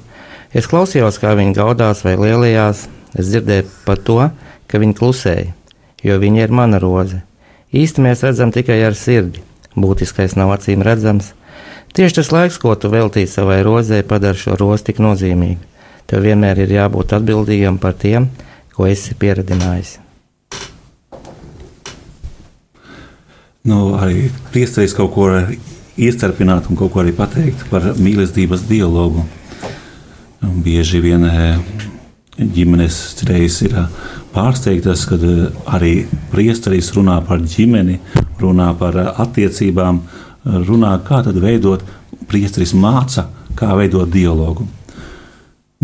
Es 0.50 0.66
klausījos, 0.66 1.20
kā 1.22 1.36
viņi 1.38 1.54
gaudās 1.54 2.02
vai 2.02 2.16
lielījās. 2.18 2.88
Es 3.14 3.28
dzirdēju 3.30 3.68
par 3.86 4.00
to, 4.02 4.18
ka 4.70 4.78
viņi 4.82 4.96
klusēja, 4.98 5.52
jo 6.06 6.16
viņi 6.18 6.42
ir 6.42 6.54
mana 6.54 6.78
roze. 6.82 7.22
Īsti 7.70 8.02
mēs 8.02 8.24
redzam 8.26 8.50
tikai 8.54 8.80
ar 8.82 8.98
sirdi. 8.98 9.42
Būtiskais 9.78 10.34
nav 10.38 10.50
acīm 10.56 10.82
redzams. 10.82 11.32
Tieši 11.94 12.18
tas 12.18 12.30
laiks, 12.34 12.58
ko 12.58 12.74
tu 12.74 12.90
veltīji 12.90 13.30
savai 13.30 13.60
rozē, 13.66 14.02
padara 14.06 14.38
šo 14.38 14.58
rozi 14.58 14.90
tik 14.90 14.98
nozīmīgu. 15.02 15.62
Tev 16.10 16.26
vienmēr 16.26 16.64
ir 16.64 16.74
jābūt 16.74 17.14
atbildīgam 17.14 17.78
par 17.78 17.94
tiem, 17.98 18.26
ko 18.74 18.90
esi 18.90 19.14
pieradinājis. 19.14 19.98
Nu, 23.70 23.92
arī 24.02 24.30
priesteris 24.50 24.96
kaut 24.98 25.12
ko 25.14 25.28
iestarpināt 26.00 26.70
un 26.70 26.78
kaut 26.80 26.94
ko 26.94 27.04
arī 27.04 27.14
pateikt 27.14 27.66
par 27.70 27.92
mīlestības 27.98 28.66
dialogu. 28.66 29.26
Bieži 30.40 31.02
vien 31.04 31.24
eh, 31.28 31.58
ģimenes 32.40 32.96
reizes 33.28 33.66
ir 33.66 33.74
eh, 33.76 33.88
pārsteigtas, 34.32 35.04
kad 35.08 35.24
eh, 35.24 35.50
arī 35.68 36.06
priesteris 36.32 36.88
runā 36.96 37.18
par 37.26 37.42
ģimeni, 37.44 37.98
runā 38.40 38.70
par 38.80 38.96
attiecībām, 39.20 40.00
runā, 40.64 40.94
kā 41.04 41.20
tad 41.26 41.36
veidot, 41.42 41.84
priesteris 42.30 42.72
māca, 42.72 43.26
kā 43.58 43.74
veidot 43.76 44.08
dialogu. 44.08 44.64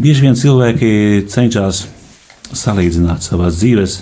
Bieži 0.01 0.25
vien 0.25 0.39
cilvēki 0.39 1.27
cenšas 1.33 1.83
salīdzināt 2.57 3.25
savas 3.25 3.59
dzīves, 3.59 3.99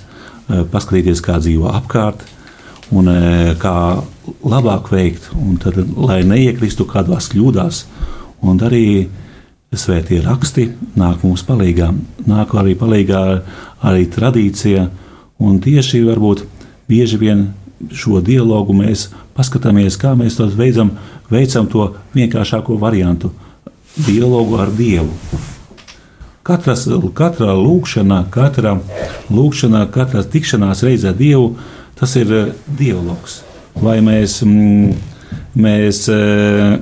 paskatīties, 0.70 1.22
kā 1.24 1.40
dzīvo 1.42 1.70
apkārt, 1.74 2.22
un 2.94 3.08
kā 3.58 3.74
labāk 4.44 4.90
veikt, 4.92 5.30
un 5.34 5.58
tad, 5.62 5.80
lai 5.96 6.20
neiekristu 6.28 6.86
kādās 6.90 7.30
kļūdās, 7.32 7.84
un 8.44 8.60
arī 8.62 8.84
svētie 9.80 10.20
raksti 10.24 10.68
nāk 10.98 11.24
mums 11.26 11.44
palīdzīgā. 11.46 11.90
Nāk 12.30 12.54
arī 12.58 12.74
palīdzīgā 12.78 13.22
arī 13.84 14.06
tradīcija, 14.10 14.88
un 15.44 15.60
tieši 15.62 16.02
varbūt 16.06 16.44
bieži 16.88 17.20
vien 17.20 17.46
šo 17.92 18.20
dialogu 18.24 18.74
mēs 18.76 19.08
paskatāmies, 19.36 19.98
kā 20.00 20.14
mēs 20.18 20.38
to 20.38 20.46
veicam, 20.56 20.94
veicam 21.30 21.66
to 21.70 21.90
vienkāršāko 22.14 22.78
variantu- 22.80 23.32
dialogu 24.08 24.58
ar 24.60 24.70
Dievu. 24.70 25.12
Katras, 26.42 26.84
katra 27.14 27.54
lūkšana, 27.56 28.24
katra 28.30 28.78
lūkšana, 29.30 29.86
katra 29.90 30.22
tikšanās 30.22 30.82
reizē 30.84 31.08
ar 31.08 31.14
Dievu, 31.14 31.56
tas 31.94 32.16
ir 32.16 32.54
dialogs. 32.68 33.42
Vai 33.74 34.00
mēs, 34.00 34.42
mm, 34.44 34.94
mēs 35.56 36.08
eh, 36.08 36.78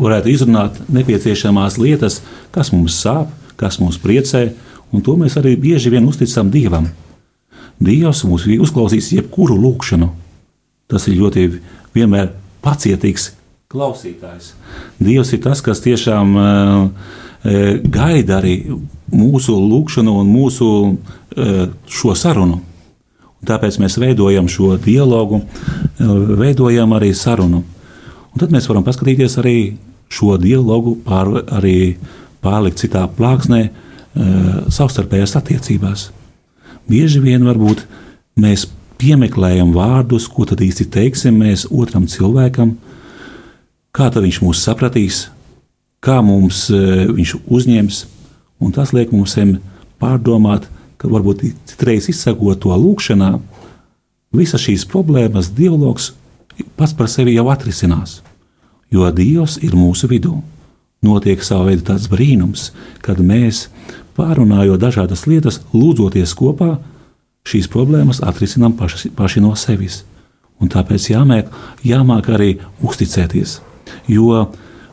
varētu 0.00 0.32
izrunāt 0.32 0.78
nepieciešamās 0.92 1.78
lietas, 1.80 2.20
kas 2.54 2.72
mums 2.72 2.96
sāp, 3.02 3.32
kas 3.60 3.78
mums 3.82 3.98
priecē, 4.02 4.48
un 4.92 5.04
to 5.04 5.16
mēs 5.20 5.36
arī 5.40 5.54
bieži 5.60 5.92
vien 5.92 6.06
uzticam 6.08 6.50
Dievam. 6.52 6.88
Dievs 7.82 8.22
mums 8.28 8.46
uzklausīs 8.46 9.12
jebkuru 9.16 9.56
lūgšanu. 9.58 10.10
Tas 10.90 11.08
ir 11.08 11.18
ļoti 11.18 11.46
vienmēr 11.96 12.32
pacietīgs 12.62 13.32
klausītājs. 13.72 14.52
Dievs 15.00 15.32
ir 15.32 15.40
tas, 15.44 15.62
kas 15.64 15.80
tiešām 15.84 16.34
uh, 16.36 17.12
gaida 17.88 18.38
arī 18.38 18.58
mūsu 19.12 19.56
lūgšanu 19.56 20.18
un 20.20 20.28
mūsu 20.30 20.68
uh, 20.92 21.64
šo 21.88 22.16
sarunu. 22.18 22.60
Un 23.42 23.48
tāpēc 23.48 23.80
mēs 23.82 23.96
veidojam 23.98 24.46
šo 24.46 24.76
dialogu, 24.78 25.40
veidojam 25.98 26.92
arī 26.94 27.10
sarunu. 27.10 27.64
Un 28.32 28.40
tad 28.40 28.52
mēs 28.52 28.68
varam 28.70 28.84
paskatīties 28.86 29.36
arī 29.42 29.56
šo 30.12 30.36
dialogu 30.40 30.96
pār, 31.04 31.30
arī 31.52 31.96
pārlikt 32.44 32.80
citā 32.82 33.04
plāksnē, 33.16 33.62
uh, 33.68 34.62
savstarpējās 34.72 35.36
attiecībās. 35.40 36.08
Bieži 36.88 37.20
vien 37.22 37.44
varbūt 37.46 37.84
mēs 38.40 38.66
piemeklējam 39.00 39.72
vārdus, 39.76 40.28
ko 40.30 40.46
tad 40.48 40.62
īsti 40.64 40.88
teiksim 40.92 41.38
mēs 41.42 41.66
otram 41.70 42.08
cilvēkam, 42.10 42.76
kā 43.92 44.08
viņš 44.14 44.40
mūs 44.44 44.62
sapratīs, 44.64 45.26
kā 46.00 46.20
mums 46.24 46.66
uh, 46.72 47.04
viņš 47.12 47.36
uzņems, 47.46 48.04
un 48.62 48.72
tas 48.72 48.94
liek 48.96 49.12
mums 49.12 49.36
pārdomāt, 50.02 50.66
ka 50.98 51.10
varbūt 51.10 51.44
citreiz 51.66 52.08
izsakot 52.10 52.60
to 52.62 52.72
lūkšanā, 52.74 53.36
visas 54.34 54.62
šīs 54.64 54.86
problēmas 54.88 55.50
dialogs 55.54 56.12
pats 56.76 56.94
par 56.96 57.10
sevi 57.10 57.34
jau 57.36 57.48
atrisinās 57.52 58.20
jo 58.92 59.08
Dievs 59.10 59.58
ir 59.64 59.74
mūsu 59.76 60.08
vidū. 60.10 60.36
Notiek 61.02 61.42
savā 61.42 61.70
veidā 61.70 61.92
tāds 61.92 62.06
brīnums, 62.10 62.70
kad 63.02 63.18
mēs, 63.18 63.66
pārunājot 64.14 64.80
dažādas 64.82 65.24
lietas, 65.26 65.60
lūdzoties 65.74 66.34
kopā, 66.38 66.76
šīs 67.48 67.66
problēmas 67.72 68.22
atrisinām 68.22 68.76
paši, 68.78 69.10
paši 69.16 69.42
no 69.42 69.56
sevis. 69.58 70.02
Un 70.62 70.70
tāpēc 70.70 71.08
jāmēk, 71.10 71.48
jāmāk 71.82 72.28
arī 72.30 72.52
uzticēties. 72.86 73.58
Jo 74.06 74.44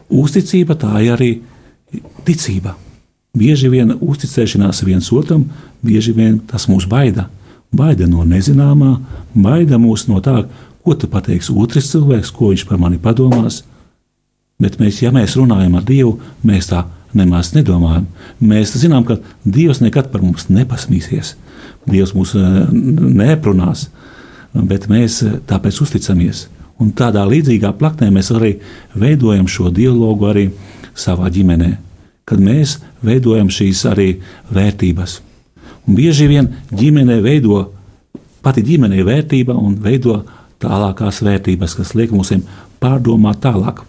uzticība 0.09 0.79
tā 0.79 0.95
ir 1.05 1.13
arī 1.13 1.31
ticība. 2.25 2.73
Bieži 3.37 3.69
vien 3.69 3.93
uzticēšanās 3.93 4.81
viens 4.87 5.11
otram, 5.13 5.45
bieži 5.85 6.15
vien 6.17 6.39
tas 6.49 6.65
mūs 6.71 6.89
baida. 6.89 7.27
Baida 7.69 8.07
no 8.09 8.23
nezināmā, 8.25 8.95
baida 9.37 9.77
mūs 9.77 10.07
no 10.09 10.17
tā, 10.25 10.47
ko 10.83 10.95
tu 10.95 11.09
pateiksi 11.11 11.53
otrs 11.55 11.91
cilvēks, 11.93 12.31
ko 12.35 12.53
viņš 12.53 12.65
par 12.69 12.79
mani 12.81 12.99
padomās. 13.01 13.63
Bet 14.59 14.79
mēs, 14.79 15.01
ja 15.03 15.11
mēs 15.15 15.37
runājam 15.39 15.77
ar 15.79 15.85
Dievu, 15.87 16.17
mēs 16.43 16.71
tā 16.71 16.83
nemaz 17.15 17.53
nedomājam. 17.55 18.07
Mēs 18.43 18.75
zinām, 18.77 19.05
ka 19.07 19.19
Dievs 19.45 19.81
nekad 19.83 20.11
par 20.11 20.23
mums 20.23 20.49
nepasmīsies. 20.51 21.35
Dievs 21.89 22.13
mūs 22.15 22.35
eh, 22.37 22.59
neprunās, 22.71 23.87
bet 24.53 24.89
mēs 24.91 25.21
eh, 25.23 25.37
tāpēc 25.49 25.79
uzticamies. 25.85 26.47
Un 26.79 26.93
tādā 26.95 27.25
līdzīgā 27.27 27.73
plaknē 27.79 28.11
mēs 28.15 28.31
arī 28.35 28.57
veidojam 28.95 29.47
šo 29.51 29.71
dialogu 29.73 30.29
arī 30.29 30.45
savā 30.95 31.31
ģimenē, 31.33 31.73
kad 32.27 32.39
mēs 32.43 32.77
veidojam 33.03 33.49
šīs 33.51 33.83
arī 33.89 34.09
vērtības. 34.53 35.19
Un 35.87 35.97
bieži 35.97 36.27
vien 36.29 36.47
ģimene 36.71 37.19
veido 37.23 37.65
pati 38.45 38.63
ģimene 38.63 39.03
vērtība 39.03 39.55
un 39.57 39.75
veido 39.83 40.21
tālākās 40.59 41.21
vērtības, 41.25 41.77
kas 41.79 41.95
liek 41.97 42.11
mums 42.15 42.33
pārdomāt 42.81 43.41
tālāk. 43.43 43.83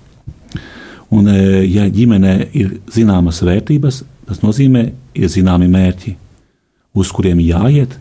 Un, 1.10 1.26
e, 1.26 1.64
ja 1.66 1.88
ģimenē 1.90 2.34
ir 2.54 2.76
zināmas 2.94 3.42
vērtības, 3.42 4.02
tas 4.28 4.42
nozīmē, 4.44 4.84
ir 5.18 5.30
zināmi 5.30 5.66
mērķi, 5.70 6.14
uz 6.94 7.10
kuriem 7.14 7.40
jāiet, 7.42 7.96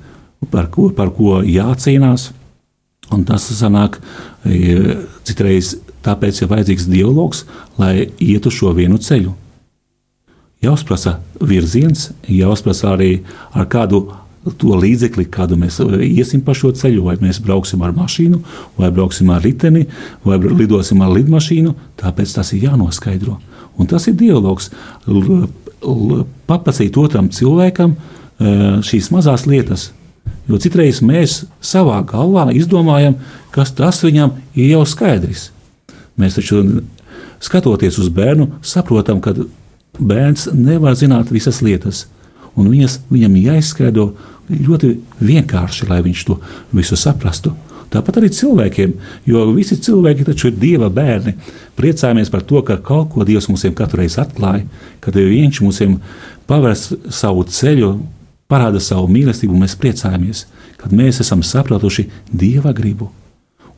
par 0.51 0.69
ko, 0.73 0.89
par 0.93 1.13
ko 1.15 1.39
jācīnās. 1.45 2.29
Un 3.09 3.23
tas 3.25 3.47
sanāk, 3.57 3.97
e, 4.45 4.99
citreiz 5.25 5.73
tāpēc 6.05 6.43
ir 6.43 6.51
vajadzīgs 6.51 6.89
dialogs, 6.89 7.45
lai 7.81 8.11
ietu 8.21 8.53
šo 8.53 8.75
vienu 8.77 9.01
ceļu. 9.01 9.33
Jāuzprasa 10.61 11.17
virziens, 11.39 12.09
jāuzprasa 12.27 12.93
arī 12.93 13.23
ar 13.55 13.65
kādu 13.71 14.03
to 14.59 14.75
līdzekli, 14.79 15.25
kādu 15.31 15.57
mēs 15.59 15.79
iesim 16.05 16.41
pa 16.45 16.55
šo 16.55 16.71
ceļu, 16.75 17.03
vai 17.09 17.17
mēs 17.21 17.41
brauksim 17.43 17.81
ar 17.83 17.93
mašīnu, 17.95 18.39
vai 18.79 18.89
brauksim 18.95 19.29
ar 19.33 19.43
riteni, 19.43 19.85
vai 20.23 20.39
lidosim 20.39 21.01
ar 21.03 21.11
lidmašīnu. 21.17 21.75
Tāpēc 21.99 22.35
tas 22.37 22.53
ir 22.55 22.69
jānoskaidro. 22.69 23.37
Un 23.79 23.87
tas 23.87 24.07
ir 24.07 24.15
dialogs. 24.19 24.71
Papasīt 26.49 26.97
otram 26.99 27.29
cilvēkam 27.31 27.95
e, 27.95 27.99
šīs 28.85 29.11
mazās 29.15 29.45
lietas. 29.47 29.89
Jo 30.49 30.59
citreiz 30.59 31.01
mēs 31.05 31.43
savā 31.63 31.99
galvā 32.07 32.49
izdomājam, 32.55 33.19
kas 33.55 33.71
tas 33.75 34.01
viņam 34.03 34.33
ir 34.55 34.73
jau 34.73 34.85
skaidrs. 34.87 35.49
Mēs 36.19 36.39
taču 36.39 36.63
skatoties 37.43 37.99
uz 38.01 38.09
bērnu, 38.11 38.49
saprotam, 38.65 39.21
ka 39.23 39.35
bērns 39.99 40.49
nevar 40.55 40.97
zināt 40.99 41.31
visas 41.31 41.61
lietas 41.63 42.07
un 42.59 42.69
viņas, 42.71 42.99
viņam 43.09 43.39
jāizskaidro 43.39 44.11
ļoti 44.49 44.93
vienkārši, 45.23 45.89
lai 45.89 46.01
viņš 46.05 46.23
to 46.27 46.37
visu 46.75 46.97
saprastu. 46.99 47.53
Tāpat 47.89 48.19
arī 48.19 48.29
cilvēkiem, 48.33 48.91
jo 49.25 49.47
visi 49.55 49.79
cilvēki 49.81 50.27
taču 50.27 50.51
ir 50.51 50.59
Dieva 50.61 50.91
bērni. 50.93 51.33
Priecājamies 51.77 52.29
par 52.29 52.43
to, 52.45 52.61
ka 52.65 52.77
kaut 52.85 53.09
ko 53.15 53.25
Dievs 53.25 53.49
mums 53.49 53.65
katru 53.77 54.03
reizi 54.03 54.19
atklāja, 54.21 54.67
kad 55.01 55.17
Viņš 55.17 55.61
mums 55.65 55.81
pavērs 56.49 56.91
savu 57.13 57.45
ceļu, 57.49 57.95
parāda 58.49 58.81
savu 58.81 59.09
mīlestību, 59.09 59.55
un 59.55 59.65
mēs 59.65 59.77
priecājamies, 59.81 60.45
kad 60.77 60.93
mēs 60.93 61.21
esam 61.25 61.41
sapratuši 61.45 62.07
Dieva 62.29 62.73
gribu. 62.77 63.09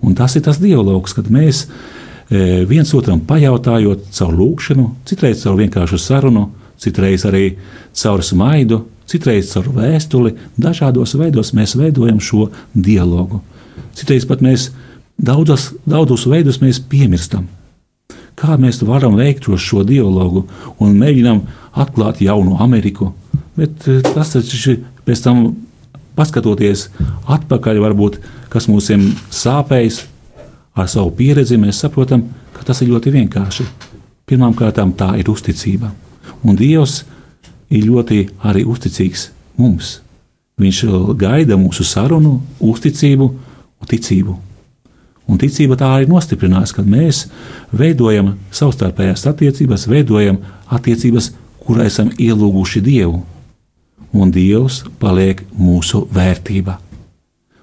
Un 0.01 0.15
tas 0.17 0.35
ir 0.35 0.43
tas 0.43 0.59
dialogs, 0.59 1.13
kad 1.13 1.29
mēs 1.31 1.65
e, 1.67 2.65
viens 2.67 2.91
otram 2.97 3.21
pajautājot 3.27 4.09
caur 4.17 4.33
lūkšanu, 4.33 4.87
citreiz 5.07 5.43
caur 5.45 5.59
vienkāršu 5.59 5.99
sarunu, 6.01 6.49
citreiz 6.81 7.25
arī 7.29 7.55
caur 7.97 8.23
smaidu, 8.25 8.81
citreiz 9.09 9.51
caur 9.53 9.69
vēstuli, 9.75 10.35
dažādos 10.61 11.15
veidos 11.19 11.53
mēs 11.57 11.75
veidojam 11.79 12.19
šo 12.23 12.49
dialogu. 12.73 13.41
Citreiz 13.97 14.25
pat 14.27 14.43
mēs 14.43 14.69
daudzos, 15.17 15.71
daudzos 15.85 16.27
veidos 16.29 16.61
piemirstam. 16.89 17.47
Kā 18.35 18.55
mēs 18.57 18.81
varam 18.87 19.17
veikt 19.19 19.49
šo 19.59 19.83
dialogu 19.85 20.45
un 20.79 20.95
mēģinām 20.97 21.41
atklāt 21.77 22.21
jaunu 22.23 22.57
Ameriku, 22.63 23.11
bet 23.57 23.87
eh, 23.87 24.01
tas 24.01 24.33
taču 24.33 24.79
pēc 25.05 25.23
tam, 25.23 25.43
paskatoties 26.15 26.89
atpakaļ, 27.31 27.79
varbūt 27.79 28.19
kas 28.51 28.67
mums 28.67 28.89
ir 28.91 29.03
sāpējis 29.31 30.01
ar 30.75 30.87
savu 30.91 31.11
pieredzi, 31.15 31.59
mēs 31.59 31.79
saprotam, 31.83 32.25
ka 32.55 32.65
tas 32.67 32.81
ir 32.81 32.91
ļoti 32.91 33.13
vienkārši. 33.15 33.67
Pirmkārt, 34.27 34.79
tā 34.95 35.11
ir 35.19 35.31
uzticība. 35.31 35.91
Un 36.43 36.57
Dievs 36.59 37.01
ir 37.71 37.87
ļoti 37.87 38.25
arī 38.47 38.63
uzticīgs 38.67 39.29
mums. 39.59 39.99
Viņš 40.61 40.83
gaida 41.17 41.57
mūsu 41.57 41.85
sarunu, 41.87 42.39
uzticību 42.59 43.27
un 43.81 43.89
ticību. 43.89 44.37
Un 45.31 45.39
ticība 45.39 45.77
tā 45.79 45.89
arī 45.95 46.09
nostiprinās, 46.11 46.73
kad 46.75 46.87
mēs 46.89 47.25
veidojam 47.71 48.33
savstarpējās 48.53 49.23
attiecības, 49.31 49.87
veidojam 49.89 50.41
attiecības, 50.73 51.31
kurā 51.61 51.87
esam 51.87 52.11
ielūguši 52.19 52.81
Dievu. 52.83 53.21
Un 54.11 54.33
Dievs 54.33 54.81
paliek 54.99 55.45
mūsu 55.55 56.03
vērtība. 56.11 56.75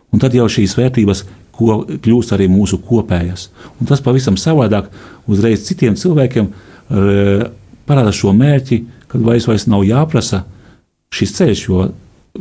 Un 0.08 0.22
tad 0.22 0.32
jau 0.34 0.46
šīs 0.48 0.78
vērtības 0.78 1.26
ko, 1.52 1.82
kļūst 1.84 2.32
arī 2.36 2.48
mūsu 2.50 2.80
kopējas. 2.80 3.50
Un 3.78 3.90
tas 3.90 4.00
pavisam 4.04 4.38
savādāk 4.40 4.88
uzreiz 5.28 5.66
citiem 5.68 5.98
cilvēkiem 5.98 6.48
parāda 7.88 8.12
šo 8.14 8.34
mērķi, 8.36 8.82
kad 9.08 9.24
vairs, 9.24 9.48
vairs 9.48 9.66
nav 9.70 9.84
jāprasa 9.88 10.44
šis 11.14 11.34
ceļš, 11.38 11.64
jo 11.68 11.88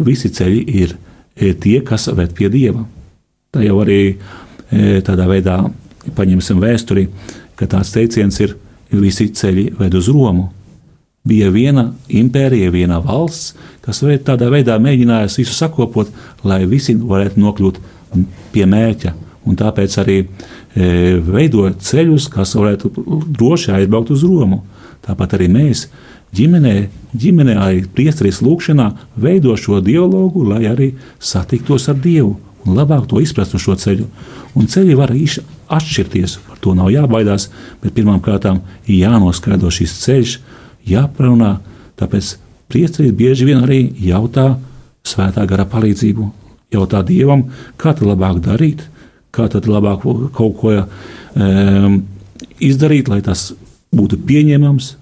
visi 0.04 0.32
ceļi 0.34 0.62
ir, 0.82 0.96
ir 1.40 1.58
tie, 1.64 1.80
kas 1.86 2.10
ved 2.14 2.36
pie 2.38 2.52
dieva. 2.54 2.84
Tā 3.56 3.64
jau 3.64 3.80
arī 3.82 4.02
e, 4.12 5.00
tādā 5.08 5.28
veidā 5.30 5.62
paņemsim 6.16 6.60
vēsturi, 6.62 7.08
ka 7.58 7.68
tāds 7.70 7.94
teiciens 7.96 8.40
ir, 8.44 8.58
visi 8.92 9.28
ceļi 9.36 9.72
ved 9.80 9.96
uz 10.00 10.08
Romu. 10.14 10.50
Bija 11.28 11.50
viena 11.52 11.90
impērija, 12.08 12.72
viena 12.72 13.02
valsts, 13.04 13.56
kas 13.84 14.00
tādā 14.24 14.48
veidā 14.52 14.78
mēģināja 14.80 15.32
visu 15.34 15.56
sakopot, 15.56 16.12
lai 16.48 16.62
visi 16.70 16.96
varētu 16.96 17.42
nokļūt 17.44 17.82
pie 18.54 18.68
mērķa. 18.70 19.14
Un 19.48 19.56
tāpēc 19.60 19.98
arī 20.00 20.18
e, 20.24 20.28
veidot 21.24 21.80
ceļus, 21.84 22.30
kas 22.32 22.56
varētu 22.56 22.92
droši 23.28 23.74
aizbraukt 23.76 24.12
uz 24.16 24.24
Romu. 24.28 24.62
Tāpat 25.06 25.38
arī 25.38 25.48
mēs 25.52 25.86
ģimenē, 26.36 26.76
ģimenē 27.16 27.56
arī 27.62 27.86
priesteris 27.96 28.42
lūkšanā 28.44 28.90
veido 29.20 29.56
šo 29.60 29.80
dialogu, 29.84 30.44
lai 30.48 30.66
arī 30.70 30.92
satiktos 31.20 31.88
ar 31.92 32.00
Dievu 32.04 32.36
un 32.68 32.76
labāk 32.76 33.08
to 33.08 33.22
izprastu 33.24 33.60
šo 33.62 33.78
ceļu. 33.80 34.08
Un 34.58 34.68
ceļi 34.68 34.98
var 34.98 35.14
atšķirties, 35.72 36.40
par 36.48 36.60
to 36.64 36.74
nav 36.76 36.92
jābaidās, 36.92 37.50
bet 37.84 37.96
ir 38.88 39.00
jānoskaidro 39.04 39.72
šis 39.72 39.96
ceļš, 40.04 40.36
jāparunā, 40.88 41.58
tāpēc 42.00 42.34
priesteris 42.72 43.16
bieži 43.16 43.48
vien 43.48 43.64
arī 43.64 43.82
jautā 44.04 44.58
svētā 45.08 45.46
gara 45.48 45.68
palīdzību, 45.70 46.28
jautā 46.76 47.04
Dievam, 47.08 47.48
kā 47.80 47.94
tad 47.96 48.08
labāk 48.10 48.42
darīt, 48.44 48.84
kā 49.32 49.48
tad 49.52 49.70
labāk 49.70 50.04
kaut 50.36 50.58
ko 50.60 50.74
um, 50.82 52.02
izdarīt, 52.64 53.12
lai 53.12 53.22
tas 53.24 53.52
būtu 53.96 54.20
pieņemams, 54.28 54.96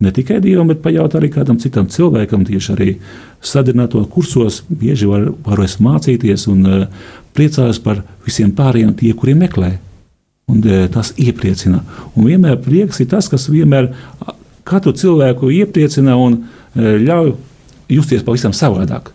ne 0.00 0.12
tikai 0.12 0.40
Dievam, 0.44 0.68
bet 0.68 0.82
pajautāt 0.84 1.20
arī 1.20 1.30
kādam 1.32 1.60
citam 1.60 1.88
cilvēkam, 1.92 2.44
tieši 2.48 2.72
arī 2.74 2.90
sadarbināto 3.40 4.02
kursos, 4.12 4.62
bieži 4.68 5.08
var, 5.08 5.30
varos 5.46 5.78
mācīties 5.80 6.46
un 6.52 6.62
uh, 6.68 6.86
priecājos 7.36 7.80
par 7.82 8.02
visiem 8.26 8.52
pārējiem, 8.56 8.94
tie, 8.98 9.12
kuri 9.16 9.36
meklē. 9.38 9.76
Un, 10.52 10.60
uh, 10.62 10.84
tas 10.92 11.14
iepriecina. 11.16 11.82
Un 12.14 12.28
vienmēr 12.28 12.60
prieks 12.62 13.00
ir 13.02 13.10
tas, 13.10 13.30
kas 13.32 13.48
vienmēr 13.50 13.90
katru 14.66 14.92
cilvēku 14.96 15.50
iepriecina 15.54 16.18
un 16.20 16.42
uh, 16.42 16.96
ļauj 17.00 17.34
justies 17.96 18.26
pavisam 18.26 18.54
savādāk. 18.56 19.12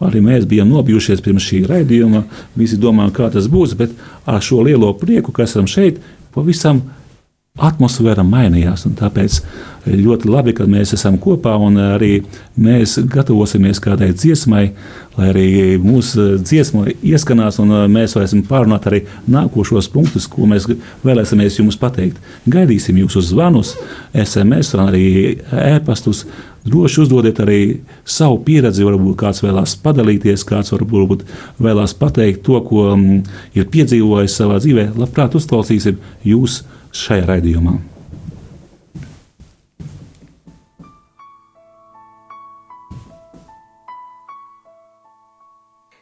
Arī 0.00 0.22
mēs 0.24 0.46
bijām 0.48 0.70
nobijušies 0.72 1.20
pirms 1.20 1.44
šī 1.44 1.64
raidījuma. 1.68 2.22
Visi 2.56 2.78
domājam, 2.80 3.12
kā 3.18 3.26
tas 3.34 3.50
būs, 3.52 3.74
bet 3.76 3.92
ar 4.24 4.40
šo 4.44 4.62
lielo 4.64 4.94
prieku, 4.96 5.34
ka 5.36 5.44
esam 5.44 5.66
šeit, 5.68 5.98
pavisam 6.32 6.80
atmosfēra 7.58 8.22
mainījās. 8.24 8.84
Tāpēc 8.98 9.40
ļoti 9.90 10.28
labi, 10.30 10.52
ka 10.54 10.66
mēs 10.70 10.94
esam 10.94 11.16
kopā 11.20 11.56
un 11.58 11.78
arī 11.82 12.20
mēs 12.60 12.98
gatavosimies 13.10 13.80
kādai 13.82 14.12
dziesmai, 14.14 14.64
lai 15.16 15.30
arī 15.32 15.48
mūsu 15.82 16.36
dziesma 16.40 16.86
ieskanās 17.02 17.58
un 17.62 17.74
mēs 17.92 18.14
varēsim 18.16 18.44
pārunāt 18.48 18.86
arī 18.90 19.02
nākošos 19.30 19.90
punktus, 19.92 20.28
ko 20.30 20.46
mēs 20.50 20.68
vēlēsimies 21.04 21.58
jums 21.58 21.80
pateikt. 21.80 22.20
Gaidīsim 22.50 23.02
jūsu 23.02 23.24
zvanus, 23.32 23.74
SMS 24.14 24.76
un 24.76 24.86
arī 24.86 25.04
ēpastus. 25.50 26.26
Droši 26.60 27.00
uzdodiet 27.00 27.38
arī 27.40 27.60
savu 28.04 28.36
pieredzi, 28.44 28.84
varbūt 28.84 29.16
kāds 29.22 29.40
vēlās 29.40 29.78
padalīties, 29.80 30.44
kāds 30.44 30.74
varbūt 30.74 31.24
vēlās 31.56 31.96
pateikt 31.96 32.44
to, 32.44 32.58
ko 32.68 32.90
mm, 32.92 33.22
ir 33.56 33.70
piedzīvojis 33.72 34.36
savā 34.42 34.58
dzīvē. 34.60 34.90
Labprāt, 35.00 35.38
uzklausīsim 35.40 35.96
jūs! 36.28 36.60
šajā 36.92 37.26
raidījumā. 37.30 37.78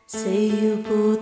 Seju 0.09 0.77
būtu. 0.89 1.18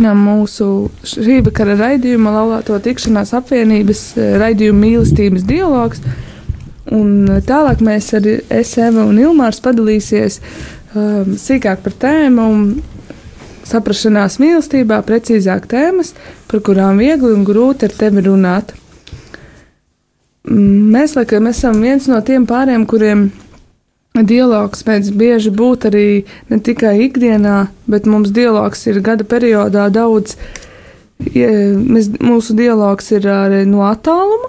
Turpinām 0.00 0.20
mūsu 0.24 0.66
šī 1.04 1.42
vakara 1.44 1.74
raidījumu, 1.76 2.30
laulāto 2.32 2.78
tikšanās 2.80 3.34
apvienības 3.36 3.98
eh, 4.16 4.30
raidījumu 4.40 4.80
mīlestības 4.80 5.42
dialogs. 5.44 6.00
Un 6.88 7.28
eh, 7.28 7.42
tālāk 7.44 7.82
mēs 7.84 8.08
ar 8.16 8.24
Eva 8.24 9.04
un 9.04 9.18
Ilmārs 9.20 9.60
padalīsies 9.60 10.38
um, 10.94 11.34
sīkāk 11.36 11.84
par 11.84 11.98
tēmu, 12.00 12.46
saprašanās 13.68 14.38
mīlestībā, 14.40 15.02
precīzāk 15.04 15.68
tēmas, 15.68 16.14
par 16.48 16.64
kurām 16.64 17.04
viegli 17.04 17.34
un 17.36 17.44
grūti 17.44 17.90
ar 17.90 17.98
tevi 18.00 18.24
runāt. 18.24 18.72
Mēs, 20.48 21.12
laikam, 21.20 21.52
esam 21.52 21.84
viens 21.84 22.08
no 22.08 22.24
tiem 22.24 22.48
pāriem, 22.48 22.88
kuriem 22.88 23.28
dialogs 24.14 24.82
mēdz 24.86 25.10
bieži 25.16 25.50
būt 25.54 25.86
arī 25.90 26.24
ne 26.50 26.58
tikai 26.58 26.96
ikdienā, 27.06 27.68
bet 27.88 28.06
mums 28.10 28.32
dialogs 28.34 28.86
ir 28.90 29.00
gada 29.00 29.24
periodā 29.24 29.90
daudz. 29.90 30.36
ie- 31.34 31.76
Mēs, 31.76 32.08
mūsu 32.18 32.54
dialogs 32.56 33.12
ir 33.12 33.20
arī 33.28 33.66
no 33.66 33.84
attāluma, 33.84 34.48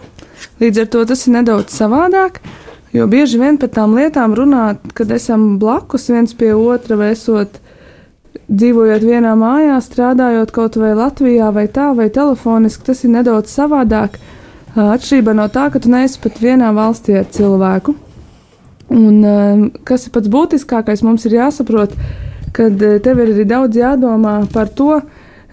līdz 0.60 0.82
ar 0.82 0.86
to 0.88 1.06
tas 1.06 1.28
ir 1.28 1.34
nedaudz 1.34 1.70
savādāk. 1.76 2.40
Jo 2.94 3.08
bieži 3.08 3.38
vien 3.40 3.58
par 3.58 3.70
tām 3.70 3.94
lietām 3.96 4.34
runāt, 4.36 4.78
kad 4.94 5.12
esam 5.12 5.60
blakus 5.60 6.08
viens 6.10 6.34
pie 6.34 6.54
otra, 6.54 6.98
vai 6.98 7.12
esot 7.12 7.60
dzīvojot 8.52 9.02
vienā 9.02 9.36
mājā, 9.36 9.78
strādājot 9.80 10.52
kaut 10.52 10.76
vai 10.76 10.94
Latvijā, 10.96 11.54
vai 11.54 11.68
tā, 11.68 11.96
vai 11.96 12.10
telefoniski, 12.10 12.84
tas 12.84 13.04
ir 13.04 13.12
nedaudz 13.12 13.48
savādāk. 13.48 14.16
Atšķirībā 14.76 15.36
no 15.36 15.48
tā, 15.48 15.72
ka 15.72 15.80
tu 15.80 15.90
neesi 15.90 16.20
pat 16.20 16.40
vienā 16.40 16.72
valstī 16.76 17.18
ar 17.20 17.26
cilvēku. 17.26 17.96
Un, 18.92 19.24
um, 19.24 19.66
kas 19.88 20.08
ir 20.08 20.12
pats 20.12 20.28
būtiskākais, 20.32 21.04
mums 21.08 21.24
ir 21.26 21.38
jāsaprot, 21.38 21.94
ka 22.52 22.68
tev 22.76 23.22
ir 23.24 23.32
arī 23.32 23.46
daudz 23.48 23.80
jādomā 23.80 24.42
par 24.52 24.68
to, 24.68 25.02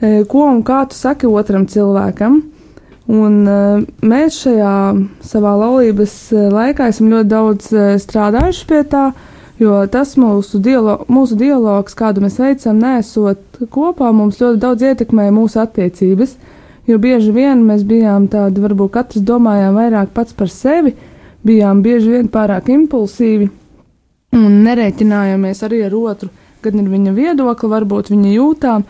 eh, 0.01 0.25
ko 0.27 0.49
un 0.51 0.65
kā 0.67 0.83
tu 0.91 0.99
saki 0.99 1.27
otram 1.27 1.67
cilvēkam. 1.67 2.43
Un, 3.09 3.37
uh, 3.49 3.81
mēs 4.05 4.43
šajā 4.43 4.73
savā 5.25 5.55
laulības 5.57 6.15
eh, 6.35 6.49
laikā 6.53 6.91
esam 6.93 7.09
ļoti 7.09 7.29
daudz 7.31 7.71
eh, 7.73 7.95
strādājuši 8.03 8.67
pie 8.69 8.83
tā, 8.85 9.05
jo 9.57 9.79
tas 9.89 10.13
mūsu, 10.21 10.61
dialo 10.61 10.99
mūsu 11.09 11.39
dialogs, 11.41 11.97
kādu 11.97 12.27
mēs 12.27 12.37
veicam, 12.37 12.77
nesot 12.83 13.63
kopā, 13.73 14.11
mums 14.13 14.43
ļoti 14.43 14.61
daudz 14.61 14.85
ietekmē 14.91 15.31
mūsu 15.33 15.63
attiecības. 15.63 16.37
Jo 16.89 16.99
bieži 17.01 17.33
vien 17.33 17.65
mēs 17.65 17.81
bijām 17.89 18.29
tādi, 18.29 18.61
varbūt 18.61 18.93
katrs 18.93 19.25
domājām 19.25 19.81
vairāk 19.81 20.13
pats 20.13 20.37
par 20.37 20.53
sevi, 20.53 20.93
bijām 21.49 21.83
bieži 21.85 22.13
vien 22.19 22.29
pārāk 22.33 22.69
impulsīvi 22.73 23.49
un 24.37 24.63
nerēķinājāmies 24.67 25.63
arī 25.67 25.83
ar 25.87 25.97
otru, 25.97 26.31
gan 26.65 26.83
ar 26.83 26.89
viņa 26.93 27.15
viedokli, 27.17 27.71
varbūt 27.73 28.11
viņa 28.13 28.35
jūtām. 28.35 28.85